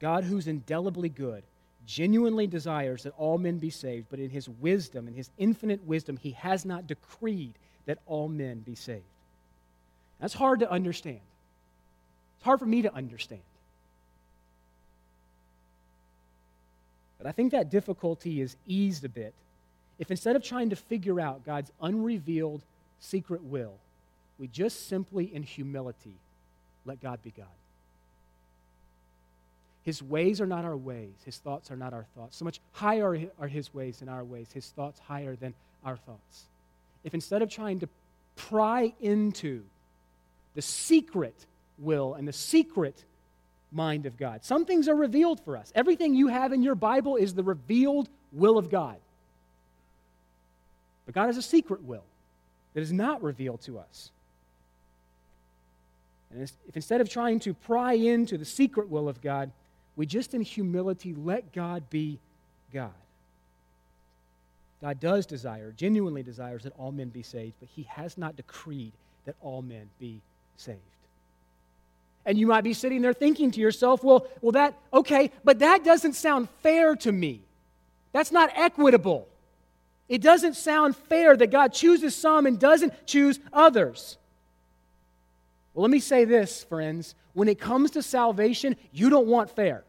[0.00, 1.42] God, who's indelibly good,
[1.86, 6.16] genuinely desires that all men be saved, but in his wisdom, in his infinite wisdom,
[6.16, 7.54] he has not decreed
[7.86, 9.02] that all men be saved.
[10.20, 11.20] That's hard to understand.
[12.36, 13.42] It's hard for me to understand.
[17.18, 19.34] But I think that difficulty is eased a bit
[19.98, 22.62] if instead of trying to figure out God's unrevealed
[23.00, 23.72] secret will,
[24.38, 26.14] we just simply, in humility,
[26.84, 27.46] let God be God.
[29.84, 31.14] His ways are not our ways.
[31.24, 32.36] His thoughts are not our thoughts.
[32.36, 34.48] So much higher are His ways than our ways.
[34.52, 36.44] His thoughts higher than our thoughts.
[37.06, 37.88] If instead of trying to
[38.34, 39.62] pry into
[40.56, 41.46] the secret
[41.78, 43.04] will and the secret
[43.70, 45.72] mind of God, some things are revealed for us.
[45.76, 48.96] Everything you have in your Bible is the revealed will of God.
[51.06, 52.02] But God has a secret will
[52.74, 54.10] that is not revealed to us.
[56.32, 59.52] And if instead of trying to pry into the secret will of God,
[59.94, 62.18] we just in humility let God be
[62.72, 62.90] God.
[64.82, 68.92] God does desire, genuinely desires that all men be saved, but he has not decreed
[69.24, 70.20] that all men be
[70.56, 70.80] saved.
[72.26, 75.84] And you might be sitting there thinking to yourself, well, well that okay, but that
[75.84, 77.40] doesn't sound fair to me.
[78.12, 79.28] That's not equitable.
[80.08, 84.18] It doesn't sound fair that God chooses some and doesn't choose others.
[85.74, 87.14] Well, let me say this, friends.
[87.34, 89.84] When it comes to salvation, you don't want fair.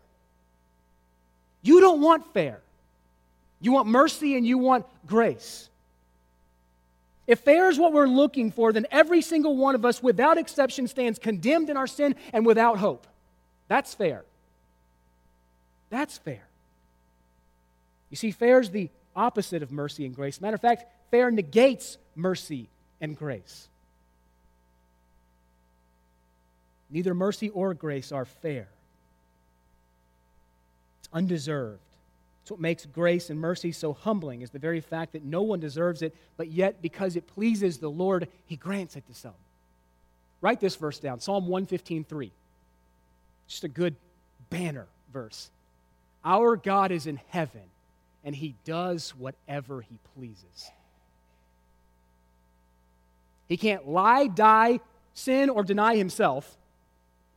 [1.62, 2.62] You don't want fair.
[3.60, 5.70] You want mercy and you want grace.
[7.26, 10.88] If fair is what we're looking for, then every single one of us, without exception,
[10.88, 13.06] stands condemned in our sin and without hope.
[13.68, 14.24] That's fair.
[15.90, 16.48] That's fair.
[18.10, 20.40] You see, fair is the opposite of mercy and grace.
[20.40, 22.70] Matter of fact, fair negates mercy
[23.02, 23.68] and grace.
[26.90, 28.70] Neither mercy or grace are fair.
[31.00, 31.80] It's undeserved.
[32.50, 36.02] What makes grace and mercy so humbling is the very fact that no one deserves
[36.02, 39.34] it, but yet because it pleases the Lord, he grants it to some.
[40.42, 42.32] Write this verse down, Psalm 115:3.
[43.48, 43.96] Just a good
[44.50, 45.50] banner verse.
[46.24, 47.64] Our God is in heaven,
[48.24, 50.72] and he does whatever he pleases.
[53.48, 54.80] He can't lie, die,
[55.14, 56.58] sin, or deny himself.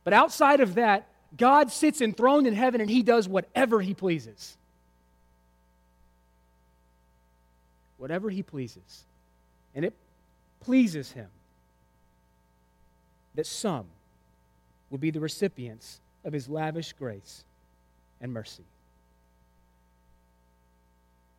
[0.03, 4.57] But outside of that, God sits enthroned in heaven and he does whatever he pleases.
[8.01, 9.03] Whatever he pleases.
[9.75, 9.93] And it
[10.59, 11.27] pleases him
[13.35, 13.85] that some
[14.89, 17.43] would be the recipients of his lavish grace
[18.19, 18.63] and mercy.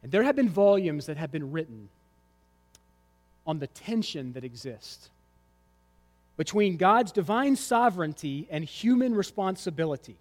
[0.04, 1.88] And there have been volumes that have been written
[3.44, 5.10] on the tension that exists
[6.36, 10.16] between God's divine sovereignty and human responsibility.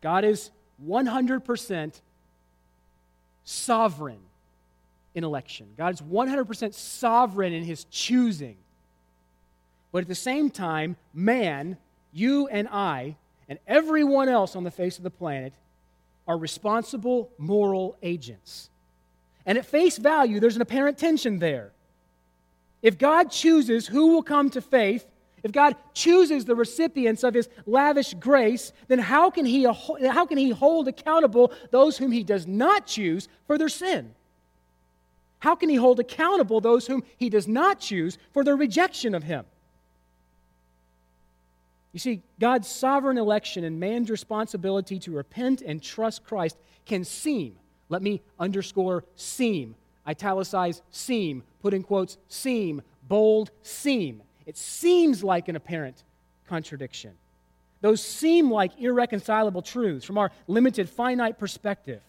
[0.00, 0.52] God is
[0.86, 2.00] 100%
[3.42, 4.20] sovereign
[5.14, 5.68] in election.
[5.76, 8.56] God is 100% sovereign in his choosing.
[9.92, 11.76] But at the same time, man,
[12.12, 13.16] you and I,
[13.48, 15.52] and everyone else on the face of the planet
[16.28, 18.70] are responsible moral agents.
[19.44, 21.72] And at face value, there's an apparent tension there.
[22.82, 25.06] If God chooses who will come to faith,
[25.42, 30.38] if God chooses the recipients of his lavish grace, then how can, he, how can
[30.38, 34.14] he hold accountable those whom he does not choose for their sin?
[35.40, 39.24] How can he hold accountable those whom he does not choose for their rejection of
[39.24, 39.44] him?
[41.92, 47.56] You see, God's sovereign election and man's responsibility to repent and trust Christ can seem,
[47.88, 49.74] let me underscore seem,
[50.06, 54.22] italicize seem, put in quotes, seem, bold, seem.
[54.46, 56.04] It seems like an apparent
[56.46, 57.12] contradiction.
[57.80, 62.02] Those seem like irreconcilable truths from our limited, finite perspective.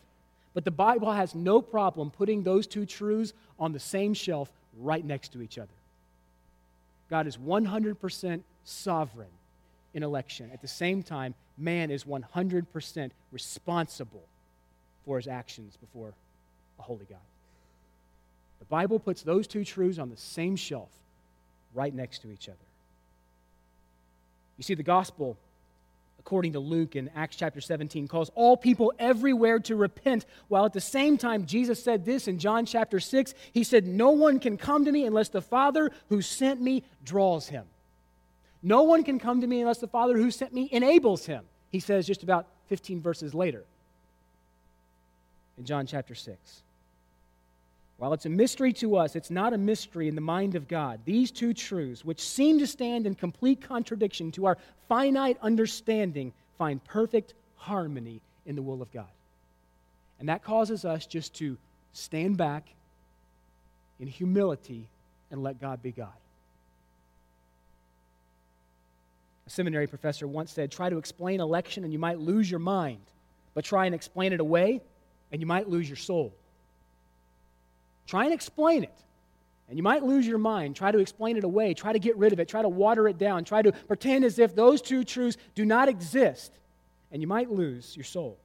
[0.54, 5.04] But the Bible has no problem putting those two truths on the same shelf right
[5.04, 5.70] next to each other.
[7.10, 9.30] God is 100% sovereign
[9.94, 10.50] in election.
[10.54, 14.24] At the same time, man is 100% responsible
[15.06, 16.14] for his actions before
[16.80, 17.20] a holy God.
[18.60, 20.90] The Bible puts those two truths on the same shelf,
[21.74, 22.58] right next to each other.
[24.58, 25.38] You see, the gospel,
[26.22, 30.72] according to Luke in Acts chapter 17, calls all people everywhere to repent, while at
[30.72, 33.34] the same time, Jesus said this in John chapter 6.
[33.52, 37.48] He said, No one can come to me unless the Father who sent me draws
[37.48, 37.66] him.
[38.62, 41.80] No one can come to me unless the Father who sent me enables him, he
[41.80, 43.66] says just about 15 verses later
[45.58, 46.62] in John chapter 6.
[48.02, 51.02] While it's a mystery to us, it's not a mystery in the mind of God.
[51.06, 54.58] These two truths, which seem to stand in complete contradiction to our
[54.90, 59.06] finite understanding, find perfect harmony in the will of God.
[60.20, 61.60] And that causes us just to
[61.94, 62.70] stand back
[64.00, 64.88] in humility
[65.30, 66.08] and let God be God.
[69.46, 73.02] A seminary professor once said try to explain election and you might lose your mind,
[73.54, 74.82] but try and explain it away
[75.32, 76.34] and you might lose your soul.
[78.12, 78.94] Try and explain it.
[79.70, 80.76] And you might lose your mind.
[80.76, 81.74] Try to explain it away.
[81.74, 82.50] Try to get rid of it.
[82.50, 83.46] Try to water it down.
[83.46, 86.52] Try to pretend as if those two truths do not exist.
[87.10, 88.38] and you might lose your soul.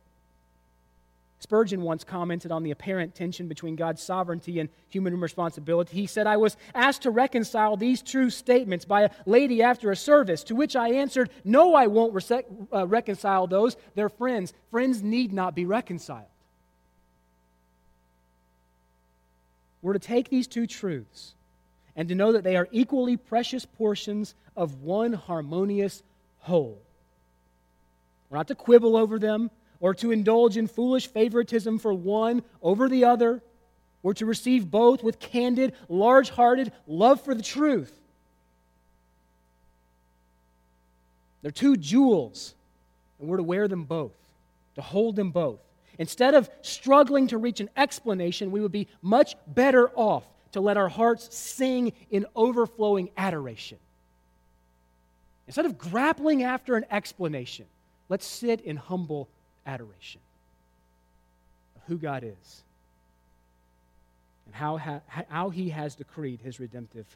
[1.40, 5.96] Spurgeon once commented on the apparent tension between God's sovereignty and human responsibility.
[5.96, 9.96] He said, I was asked to reconcile these true statements by a lady after a
[9.96, 13.76] service, to which I answered, No, I won't rec- uh, reconcile those.
[13.96, 14.52] They're friends.
[14.70, 16.26] Friends need not be reconciled.
[19.86, 21.36] We're to take these two truths
[21.94, 26.02] and to know that they are equally precious portions of one harmonious
[26.40, 26.80] whole.
[28.28, 32.88] We're not to quibble over them or to indulge in foolish favoritism for one over
[32.88, 33.40] the other,
[34.02, 37.96] or to receive both with candid, large hearted love for the truth.
[41.42, 42.56] They're two jewels,
[43.20, 44.16] and we're to wear them both,
[44.74, 45.60] to hold them both.
[45.98, 50.76] Instead of struggling to reach an explanation, we would be much better off to let
[50.76, 53.78] our hearts sing in overflowing adoration.
[55.46, 57.66] Instead of grappling after an explanation,
[58.08, 59.28] let's sit in humble
[59.66, 60.20] adoration
[61.76, 62.62] of who God is
[64.46, 67.06] and how, ha- how He has decreed His redemptive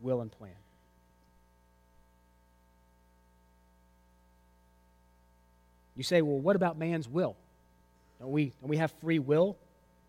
[0.00, 0.50] will and plan.
[5.96, 7.36] You say, well, what about man's will?
[8.22, 9.56] Don't we, don't we have free will?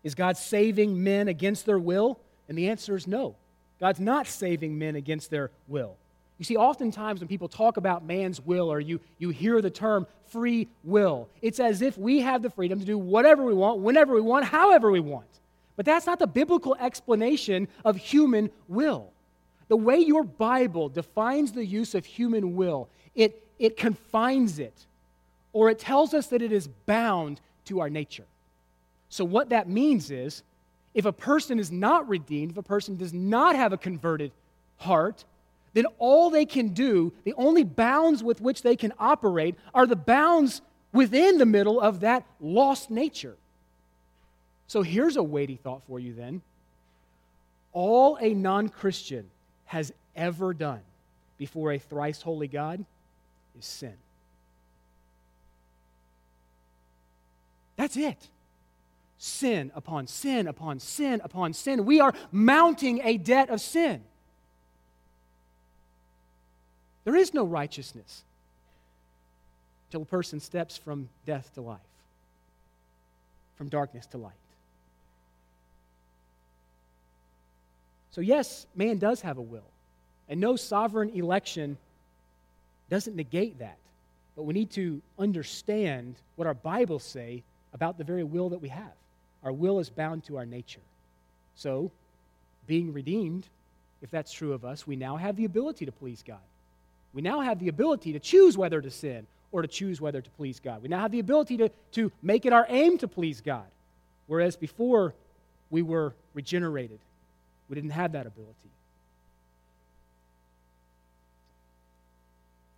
[0.04, 2.20] Is God saving men against their will?
[2.48, 3.34] And the answer is no.
[3.80, 5.96] God's not saving men against their will.
[6.38, 10.06] You see, oftentimes when people talk about man's will or you, you hear the term
[10.28, 14.14] free will, it's as if we have the freedom to do whatever we want, whenever
[14.14, 15.26] we want, however we want.
[15.74, 19.10] But that's not the biblical explanation of human will.
[19.66, 24.86] The way your Bible defines the use of human will, it, it confines it,
[25.52, 28.24] or it tells us that it is bound to our nature.
[29.08, 30.42] So, what that means is
[30.94, 34.32] if a person is not redeemed, if a person does not have a converted
[34.78, 35.24] heart,
[35.72, 39.96] then all they can do, the only bounds with which they can operate, are the
[39.96, 43.36] bounds within the middle of that lost nature.
[44.68, 46.42] So here's a weighty thought for you then.
[47.72, 49.28] All a non Christian
[49.66, 50.80] has ever done
[51.38, 52.84] before a thrice holy God
[53.58, 53.94] is sin.
[57.76, 58.28] That's it.
[59.18, 61.86] Sin upon sin upon sin upon sin.
[61.86, 64.02] We are mounting a debt of sin.
[67.04, 68.22] There is no righteousness
[69.90, 71.78] till a person steps from death to life,
[73.56, 74.32] from darkness to light.
[78.10, 79.70] So, yes, man does have a will,
[80.28, 81.76] and no sovereign election
[82.88, 83.76] doesn't negate that.
[84.36, 87.42] But we need to understand what our Bibles say
[87.74, 88.92] about the very will that we have.
[89.42, 90.80] Our will is bound to our nature.
[91.56, 91.90] So,
[92.66, 93.46] being redeemed,
[94.00, 96.38] if that's true of us, we now have the ability to please God.
[97.12, 100.30] We now have the ability to choose whether to sin or to choose whether to
[100.30, 100.82] please God.
[100.82, 103.66] We now have the ability to, to make it our aim to please God.
[104.26, 105.14] Whereas before
[105.70, 106.98] we were regenerated,
[107.68, 108.52] we didn't have that ability.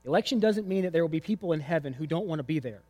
[0.04, 2.58] Election doesn't mean that there will be people in heaven who don't want to be
[2.58, 2.80] there,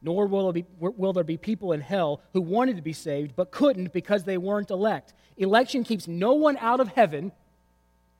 [0.00, 3.34] nor will there, be, will there be people in hell who wanted to be saved
[3.34, 5.14] but couldn't because they weren't elect.
[5.36, 7.32] Election keeps no one out of heaven.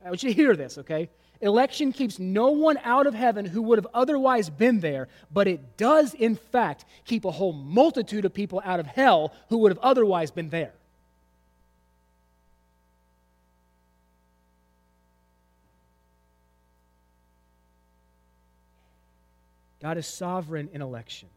[0.04, 1.08] I want you to hear this, okay?
[1.40, 5.76] Election keeps no one out of heaven who would have otherwise been there, but it
[5.76, 9.78] does, in fact, keep a whole multitude of people out of hell who would have
[9.78, 10.72] otherwise been there.
[19.80, 21.28] God is sovereign in election.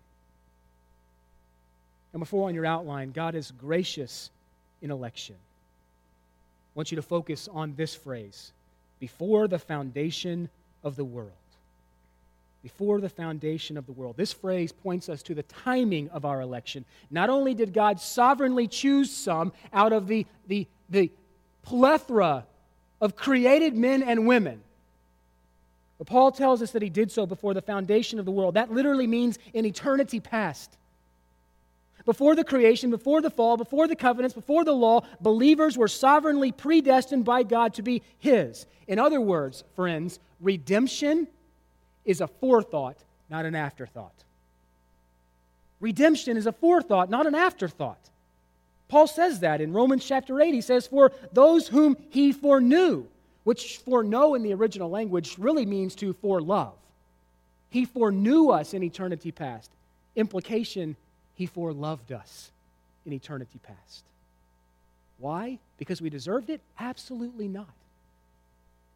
[2.13, 4.29] Number four on your outline, God is gracious
[4.81, 5.35] in election.
[5.35, 8.51] I want you to focus on this phrase
[8.99, 10.49] before the foundation
[10.83, 11.31] of the world.
[12.63, 14.17] Before the foundation of the world.
[14.17, 16.85] This phrase points us to the timing of our election.
[17.09, 21.11] Not only did God sovereignly choose some out of the, the, the
[21.63, 22.45] plethora
[22.99, 24.61] of created men and women,
[25.97, 28.55] but Paul tells us that he did so before the foundation of the world.
[28.55, 30.75] That literally means in eternity past.
[32.05, 36.51] Before the creation, before the fall, before the covenants, before the law, believers were sovereignly
[36.51, 38.65] predestined by God to be His.
[38.87, 41.27] In other words, friends, redemption
[42.05, 42.97] is a forethought,
[43.29, 44.23] not an afterthought.
[45.79, 48.09] Redemption is a forethought, not an afterthought.
[48.87, 50.53] Paul says that in Romans chapter 8.
[50.53, 53.05] He says, For those whom he foreknew,
[53.43, 56.73] which foreknow in the original language really means to forelove.
[57.69, 59.71] He foreknew us in eternity past.
[60.15, 60.97] Implication
[61.35, 62.51] he foreloved us
[63.05, 64.03] in eternity past.
[65.17, 65.59] Why?
[65.77, 66.61] Because we deserved it?
[66.79, 67.69] Absolutely not.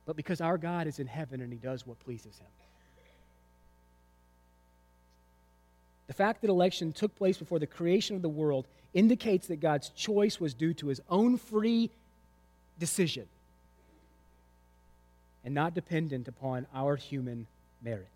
[0.06, 2.48] But because our God is in heaven and He does what pleases Him.
[6.08, 9.90] The fact that election took place before the creation of the world indicates that God's
[9.90, 11.90] choice was due to his own free
[12.80, 13.26] decision
[15.44, 17.48] and not dependent upon our human
[17.82, 18.08] merit.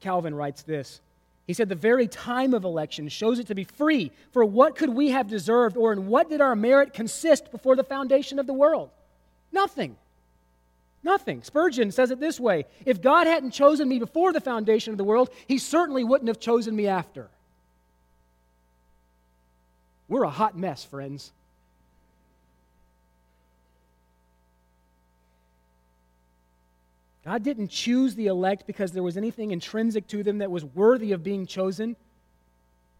[0.00, 1.00] Calvin writes this.
[1.46, 4.12] He said, The very time of election shows it to be free.
[4.32, 7.84] For what could we have deserved, or in what did our merit consist before the
[7.84, 8.90] foundation of the world?
[9.52, 9.96] Nothing.
[11.02, 11.42] Nothing.
[11.42, 15.04] Spurgeon says it this way If God hadn't chosen me before the foundation of the
[15.04, 17.28] world, he certainly wouldn't have chosen me after.
[20.08, 21.32] We're a hot mess, friends.
[27.24, 31.12] God didn't choose the elect because there was anything intrinsic to them that was worthy
[31.12, 31.96] of being chosen.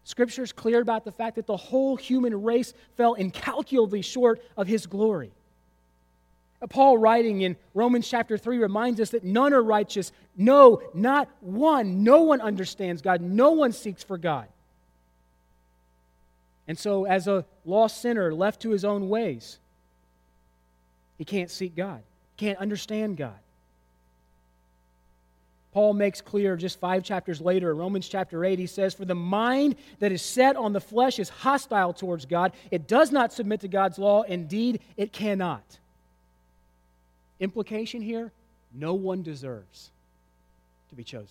[0.03, 4.67] Scripture is clear about the fact that the whole human race fell incalculably short of
[4.67, 5.31] his glory.
[6.69, 10.11] Paul, writing in Romans chapter 3, reminds us that none are righteous.
[10.35, 12.03] No, not one.
[12.03, 13.21] No one understands God.
[13.21, 14.47] No one seeks for God.
[16.67, 19.59] And so, as a lost sinner left to his own ways,
[21.19, 22.01] he can't seek God,
[22.37, 23.37] can't understand God.
[25.75, 29.13] Paul makes clear just five chapters later, in Romans chapter 8, he says, For the
[29.13, 32.53] mind that is set on the flesh is hostile towards God.
[32.71, 34.21] It does not submit to God's law.
[34.21, 35.65] Indeed, it cannot.
[37.41, 38.31] Implication here
[38.73, 39.89] no one deserves
[40.91, 41.27] to be chosen.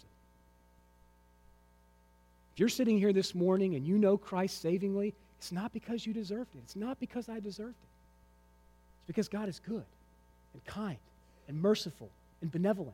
[2.52, 6.12] If you're sitting here this morning and you know Christ savingly, it's not because you
[6.12, 6.60] deserved it.
[6.64, 8.98] It's not because I deserved it.
[8.98, 9.84] It's because God is good
[10.52, 10.98] and kind
[11.48, 12.10] and merciful
[12.42, 12.92] and benevolent.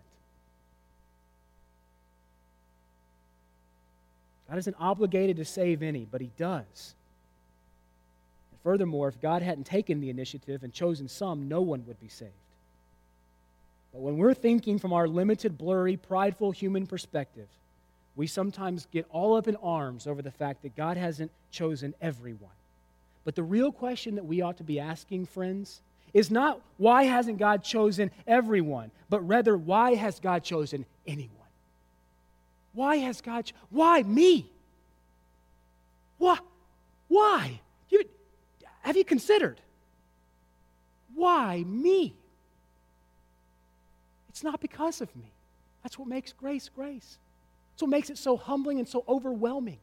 [4.51, 6.95] God isn't obligated to save any, but He does.
[8.51, 12.09] And furthermore, if God hadn't taken the initiative and chosen some, no one would be
[12.09, 12.33] saved.
[13.93, 17.47] But when we're thinking from our limited, blurry, prideful human perspective,
[18.17, 22.51] we sometimes get all up in arms over the fact that God hasn't chosen everyone.
[23.25, 25.81] But the real question that we ought to be asking, friends,
[26.13, 31.40] is not why hasn't God chosen everyone, but rather why has God chosen anyone?
[32.73, 34.51] Why has God, why me?
[36.19, 36.39] Why?
[37.09, 37.61] Why?
[37.89, 38.05] You,
[38.83, 39.61] have you considered?
[41.15, 42.15] Why me?
[44.29, 45.33] It's not because of me.
[45.83, 47.19] That's what makes grace grace.
[47.73, 49.79] That's what makes it so humbling and so overwhelming.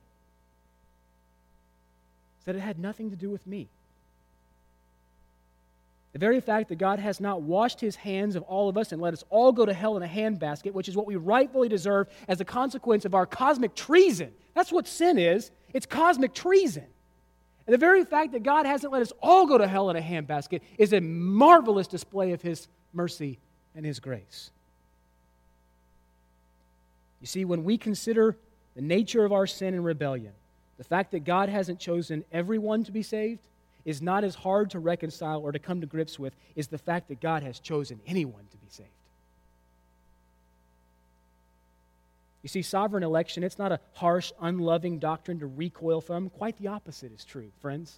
[2.45, 3.67] That it had nothing to do with me.
[6.17, 8.99] The very fact that God has not washed his hands of all of us and
[8.99, 12.07] let us all go to hell in a handbasket, which is what we rightfully deserve
[12.27, 14.33] as a consequence of our cosmic treason.
[14.55, 16.87] That's what sin is it's cosmic treason.
[17.67, 20.01] And the very fact that God hasn't let us all go to hell in a
[20.01, 23.37] handbasket is a marvelous display of his mercy
[23.75, 24.49] and his grace.
[27.21, 28.35] You see, when we consider
[28.75, 30.33] the nature of our sin and rebellion,
[30.79, 33.45] the fact that God hasn't chosen everyone to be saved,
[33.87, 37.07] is not as hard to reconcile or to come to grips with is the fact
[37.07, 38.89] that God has chosen anyone to be saved.
[42.43, 46.29] You see, sovereign election, it's not a harsh, unloving doctrine to recoil from.
[46.29, 47.97] Quite the opposite is true, friends.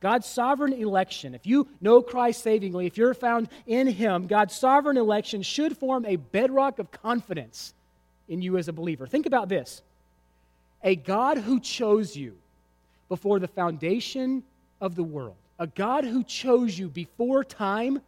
[0.00, 4.96] God's sovereign election, if you know Christ savingly, if you're found in Him, God's sovereign
[4.96, 7.72] election should form a bedrock of confidence
[8.28, 9.06] in you as a believer.
[9.06, 9.80] Think about this
[10.82, 12.36] a God who chose you
[13.08, 14.42] before the foundation
[14.84, 18.02] of the world, a God who chose you before time,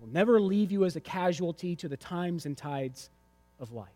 [0.00, 3.10] will never leave you as a casualty to the times and tides
[3.60, 3.88] of life.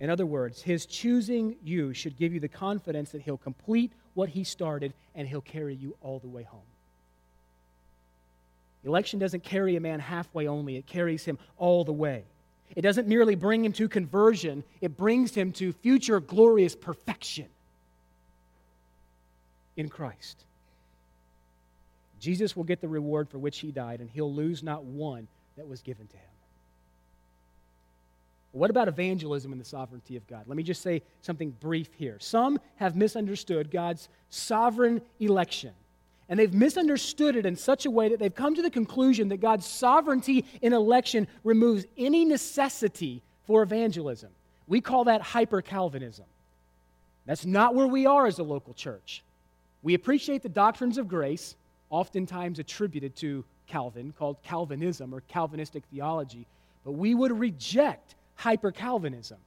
[0.00, 4.28] In other words, his choosing you should give you the confidence that he'll complete what
[4.28, 6.60] he started and he'll carry you all the way home.
[8.84, 12.24] Election doesn't carry a man halfway only, it carries him all the way.
[12.74, 17.46] It doesn't merely bring him to conversion, it brings him to future glorious perfection
[19.76, 20.44] in Christ.
[22.20, 25.66] Jesus will get the reward for which he died, and he'll lose not one that
[25.66, 26.22] was given to him.
[28.52, 30.44] What about evangelism and the sovereignty of God?
[30.46, 32.18] Let me just say something brief here.
[32.20, 35.72] Some have misunderstood God's sovereign election.
[36.28, 39.40] And they've misunderstood it in such a way that they've come to the conclusion that
[39.40, 44.30] God's sovereignty in election removes any necessity for evangelism.
[44.66, 46.26] We call that hyper Calvinism.
[47.26, 49.22] That's not where we are as a local church.
[49.82, 51.56] We appreciate the doctrines of grace,
[51.90, 56.46] oftentimes attributed to Calvin, called Calvinism or Calvinistic theology,
[56.84, 59.38] but we would reject hyper Calvinism,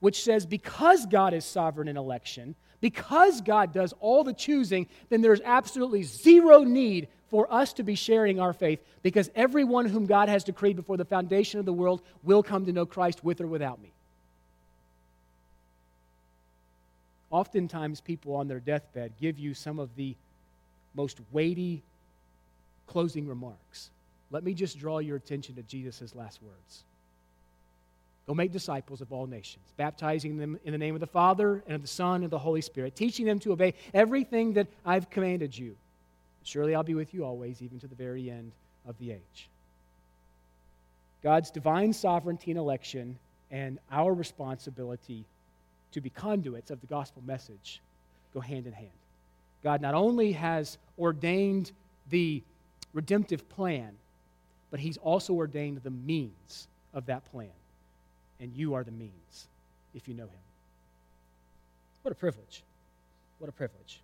[0.00, 5.22] which says because God is sovereign in election, because God does all the choosing, then
[5.22, 10.28] there's absolutely zero need for us to be sharing our faith because everyone whom God
[10.28, 13.46] has decreed before the foundation of the world will come to know Christ with or
[13.46, 13.92] without me.
[17.32, 20.14] Oftentimes people on their deathbed give you some of the
[20.94, 21.82] most weighty
[22.86, 23.90] closing remarks.
[24.30, 26.84] Let me just draw your attention to Jesus' last words.
[28.26, 31.74] Go make disciples of all nations, baptizing them in the name of the Father and
[31.74, 35.58] of the Son and the Holy Spirit, teaching them to obey everything that I've commanded
[35.58, 35.76] you.
[36.44, 38.52] Surely I'll be with you always, even to the very end
[38.86, 39.48] of the age.
[41.22, 43.18] God's divine sovereignty and election
[43.50, 45.24] and our responsibility
[45.92, 47.80] to be conduits of the gospel message
[48.34, 48.90] go hand in hand.
[49.62, 51.72] God not only has ordained
[52.10, 52.42] the
[52.92, 53.92] redemptive plan,
[54.70, 57.48] but He's also ordained the means of that plan.
[58.40, 59.46] And you are the means
[59.94, 60.40] if you know Him.
[62.02, 62.62] What a privilege.
[63.38, 64.00] What a privilege.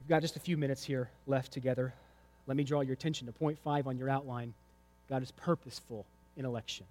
[0.00, 1.94] We've got just a few minutes here left together.
[2.46, 4.52] Let me draw your attention to point five on your outline.
[5.08, 6.06] God is purposeful
[6.36, 6.86] in election.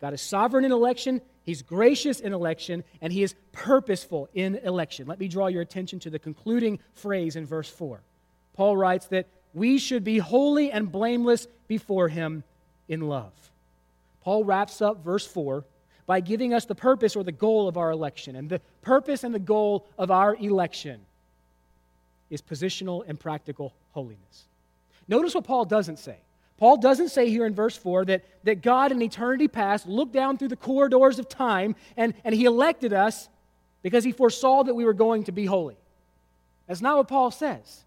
[0.00, 5.06] God is sovereign in election, He's gracious in election, and He is purposeful in election.
[5.06, 8.00] Let me draw your attention to the concluding phrase in verse 4.
[8.54, 12.44] Paul writes that we should be holy and blameless before Him
[12.86, 13.32] in love.
[14.20, 15.64] Paul wraps up verse 4
[16.06, 18.36] by giving us the purpose or the goal of our election.
[18.36, 21.00] And the purpose and the goal of our election
[22.30, 24.46] is positional and practical holiness.
[25.06, 26.18] Notice what Paul doesn't say.
[26.58, 30.36] Paul doesn't say here in verse 4 that, that God in eternity past looked down
[30.36, 33.28] through the corridors of time and, and he elected us
[33.82, 35.76] because he foresaw that we were going to be holy.
[36.66, 37.84] That's not what Paul says.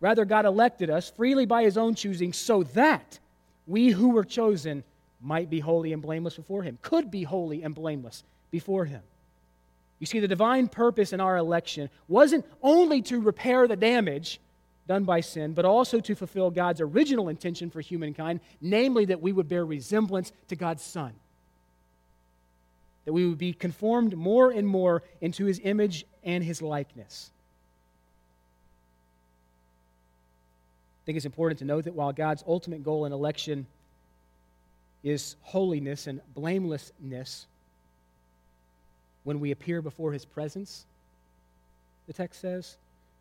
[0.00, 3.18] Rather, God elected us freely by his own choosing so that
[3.66, 4.84] we who were chosen
[5.20, 9.00] might be holy and blameless before him, could be holy and blameless before him.
[9.98, 14.38] You see, the divine purpose in our election wasn't only to repair the damage
[14.86, 19.32] done by sin, but also to fulfill God's original intention for humankind, namely that we
[19.32, 21.12] would bear resemblance to God's Son.
[23.04, 27.30] That we would be conformed more and more into his image and his likeness.
[31.02, 33.66] I think it's important to note that while God's ultimate goal in election
[35.04, 37.46] is holiness and blamelessness,
[39.22, 40.84] when we appear before his presence,
[42.06, 42.76] the text says,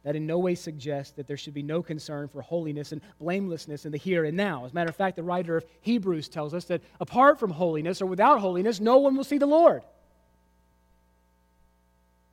[0.05, 3.87] that in no way suggests that there should be no concern for holiness and blamelessness
[3.87, 4.63] in the here and now.
[4.63, 8.03] As a matter of fact, the writer of Hebrews tells us that apart from holiness
[8.03, 9.81] or without holiness, no one will see the Lord.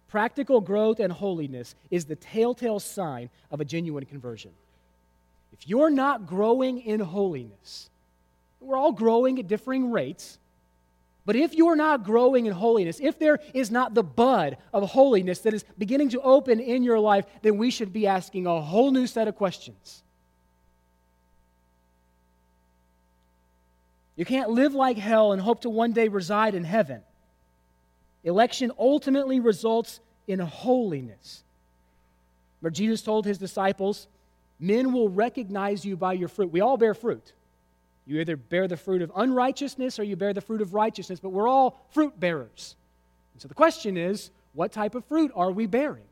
[0.08, 4.50] Practical growth and holiness is the telltale sign of a genuine conversion.
[5.54, 7.88] If you're not growing in holiness,
[8.60, 10.38] we're all growing at differing rates,
[11.24, 15.40] but if you're not growing in holiness, if there is not the bud of holiness
[15.40, 18.90] that is beginning to open in your life, then we should be asking a whole
[18.90, 20.02] new set of questions.
[24.16, 27.02] You can't live like hell and hope to one day reside in heaven.
[28.24, 31.44] Election ultimately results in holiness.
[32.60, 34.06] Where Jesus told his disciples,
[34.62, 36.52] Men will recognize you by your fruit.
[36.52, 37.32] We all bear fruit.
[38.06, 41.30] You either bear the fruit of unrighteousness or you bear the fruit of righteousness, but
[41.30, 42.76] we're all fruit bearers.
[43.34, 46.04] And so the question is what type of fruit are we bearing?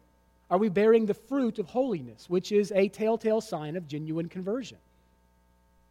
[0.51, 4.79] Are we bearing the fruit of holiness, which is a telltale sign of genuine conversion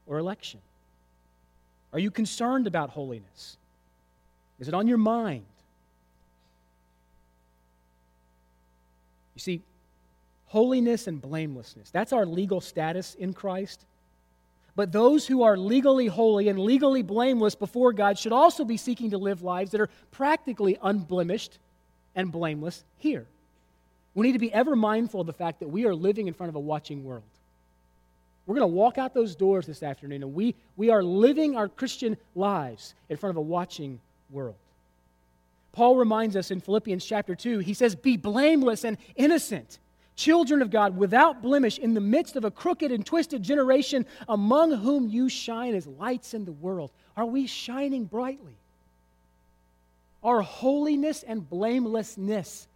[0.05, 0.59] or election?
[1.93, 3.57] Are you concerned about holiness?
[4.59, 5.45] Is it on your mind?
[9.35, 9.61] You see,
[10.47, 13.85] holiness and blamelessness, that's our legal status in Christ.
[14.80, 19.09] But those who are legally holy and legally blameless before God should also be seeking
[19.09, 21.59] to live lives that are practically unblemished
[22.15, 23.25] and blameless here.
[24.13, 26.47] We need to be ever mindful of the fact that we are living in front
[26.47, 27.25] of a watching world.
[28.45, 31.67] We're going to walk out those doors this afternoon, and we, we are living our
[31.67, 33.99] Christian lives in front of a watching
[34.32, 34.55] world.
[35.73, 39.77] Paul reminds us in Philippians chapter 2, he says, Be blameless and innocent
[40.20, 44.72] children of God without blemish in the midst of a crooked and twisted generation among
[44.72, 46.91] whom you shine as lights in the world.
[47.15, 48.57] Are we shining brightly?
[50.22, 52.67] Are holiness and blamelessness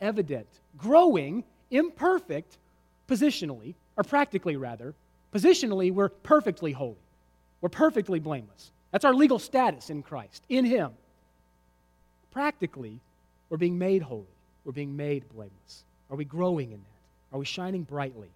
[0.00, 2.58] evident, growing, imperfect,
[3.08, 4.92] positionally, or practically rather?
[5.32, 6.96] Positionally, we're perfectly holy.
[7.60, 8.72] We're perfectly blameless.
[8.90, 10.90] That's our legal status in Christ, in Him.
[12.32, 12.98] Practically,
[13.50, 14.26] we're being made holy.
[14.64, 15.84] We're being made blameless.
[16.10, 17.34] Are we growing in that?
[17.36, 18.28] Are we shining brightly?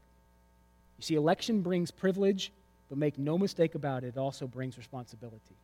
[0.99, 2.51] You see, election brings privilege,
[2.89, 5.57] but make no mistake about it, it also brings responsibility.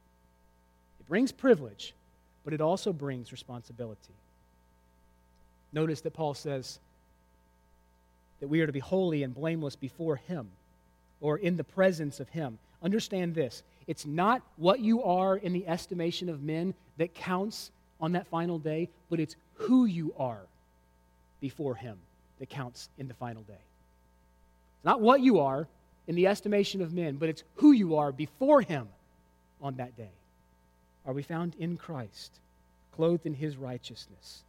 [1.00, 1.94] It brings privilege,
[2.44, 4.14] but it also brings responsibility.
[5.72, 6.78] Notice that Paul says
[8.40, 10.48] that we are to be holy and blameless before Him
[11.20, 12.58] or in the presence of Him.
[12.82, 18.12] Understand this it's not what you are in the estimation of men that counts on
[18.12, 20.40] that final day, but it's who you are
[21.46, 21.96] before Him
[22.40, 23.52] that counts in the final day.
[23.52, 25.68] It's not what you are
[26.08, 28.88] in the estimation of men, but it's who you are before Him
[29.62, 30.10] on that day.
[31.06, 32.32] Are we found in Christ,
[32.96, 34.42] clothed in His righteousness?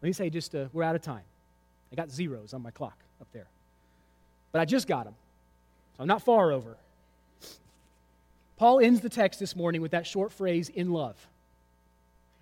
[0.00, 1.24] Let me say just, uh, we're out of time.
[1.92, 3.48] I got zeros on my clock up there.
[4.50, 5.14] But I just got them,
[5.98, 6.78] so I'm not far over.
[8.56, 11.16] Paul ends the text this morning with that short phrase, in love.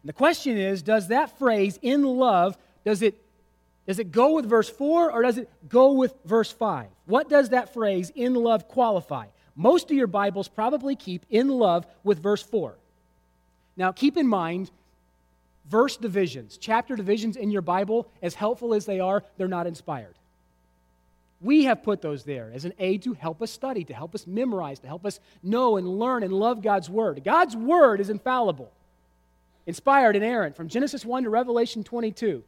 [0.03, 3.21] And the question is, does that phrase, in love, does it,
[3.87, 6.87] does it go with verse 4 or does it go with verse 5?
[7.07, 9.27] What does that phrase, in love, qualify?
[9.57, 12.75] Most of your Bibles probably keep in love with verse 4.
[13.77, 14.71] Now, keep in mind,
[15.69, 20.15] verse divisions, chapter divisions in your Bible, as helpful as they are, they're not inspired.
[21.41, 24.27] We have put those there as an aid to help us study, to help us
[24.27, 27.23] memorize, to help us know and learn and love God's Word.
[27.25, 28.71] God's Word is infallible,
[29.67, 32.43] inspired, inerrant, from Genesis 1 to Revelation 22.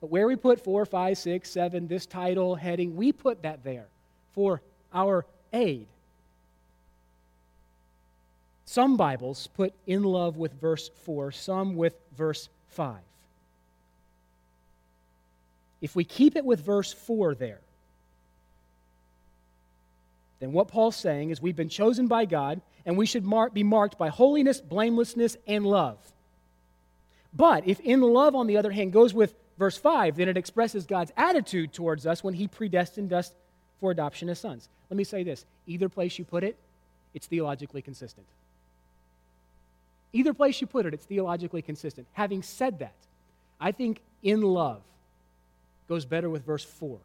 [0.00, 3.86] But where we put 4, 5, 6, 7, this title, heading, we put that there
[4.32, 4.62] for
[4.92, 5.86] our aid.
[8.64, 12.96] Some Bibles put in love with verse 4, some with verse 5.
[15.80, 17.60] If we keep it with verse 4 there,
[20.40, 23.64] then what Paul's saying is we've been chosen by God and we should mark, be
[23.64, 25.98] marked by holiness, blamelessness, and love.
[27.34, 30.86] But if in love, on the other hand, goes with verse 5, then it expresses
[30.86, 33.32] God's attitude towards us when he predestined us
[33.80, 34.68] for adoption as sons.
[34.90, 36.56] Let me say this either place you put it,
[37.14, 38.26] it's theologically consistent.
[40.12, 42.06] Either place you put it, it's theologically consistent.
[42.14, 42.94] Having said that,
[43.60, 44.80] I think in love
[45.88, 46.98] goes better with verse 4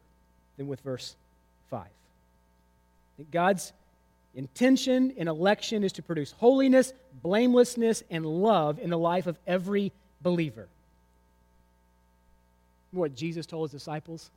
[0.56, 1.14] than with verse
[1.70, 1.86] 5.
[3.30, 3.72] God's
[4.34, 9.92] intention in election is to produce holiness, blamelessness, and love in the life of every
[10.24, 10.66] believer.
[12.90, 14.30] What Jesus told his disciples?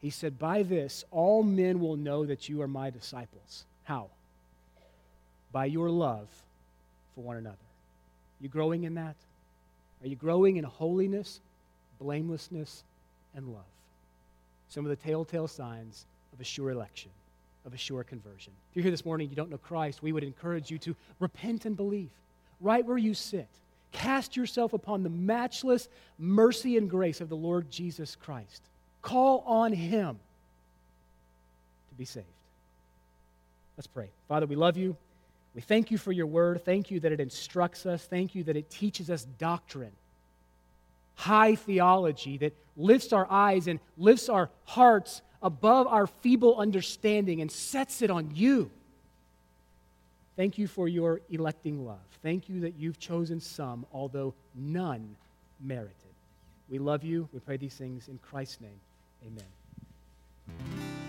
[0.00, 3.64] He said, By this, all men will know that you are my disciples.
[3.84, 4.06] How?
[5.50, 6.28] By your love
[7.14, 7.56] for one another.
[8.40, 9.16] You growing in that?
[10.02, 11.40] Are you growing in holiness,
[12.00, 12.84] blamelessness,
[13.34, 13.62] and love?
[14.68, 17.10] Some of the telltale signs of a sure election,
[17.66, 18.52] of a sure conversion.
[18.70, 21.64] If you're here this morning you don't know Christ, we would encourage you to repent
[21.66, 22.10] and believe
[22.60, 23.48] right where you sit.
[23.92, 25.88] Cast yourself upon the matchless
[26.18, 28.62] mercy and grace of the Lord Jesus Christ.
[29.02, 30.18] Call on Him
[31.88, 32.26] to be saved.
[33.76, 34.10] Let's pray.
[34.28, 34.96] Father, we love you.
[35.54, 36.64] We thank you for your word.
[36.64, 38.04] Thank you that it instructs us.
[38.04, 39.92] Thank you that it teaches us doctrine,
[41.16, 47.50] high theology that lifts our eyes and lifts our hearts above our feeble understanding and
[47.50, 48.70] sets it on you.
[50.36, 51.98] Thank you for your electing love.
[52.22, 55.16] Thank you that you've chosen some, although none
[55.60, 55.94] merited.
[56.68, 57.28] We love you.
[57.32, 58.80] We pray these things in Christ's name.
[59.26, 60.99] Amen.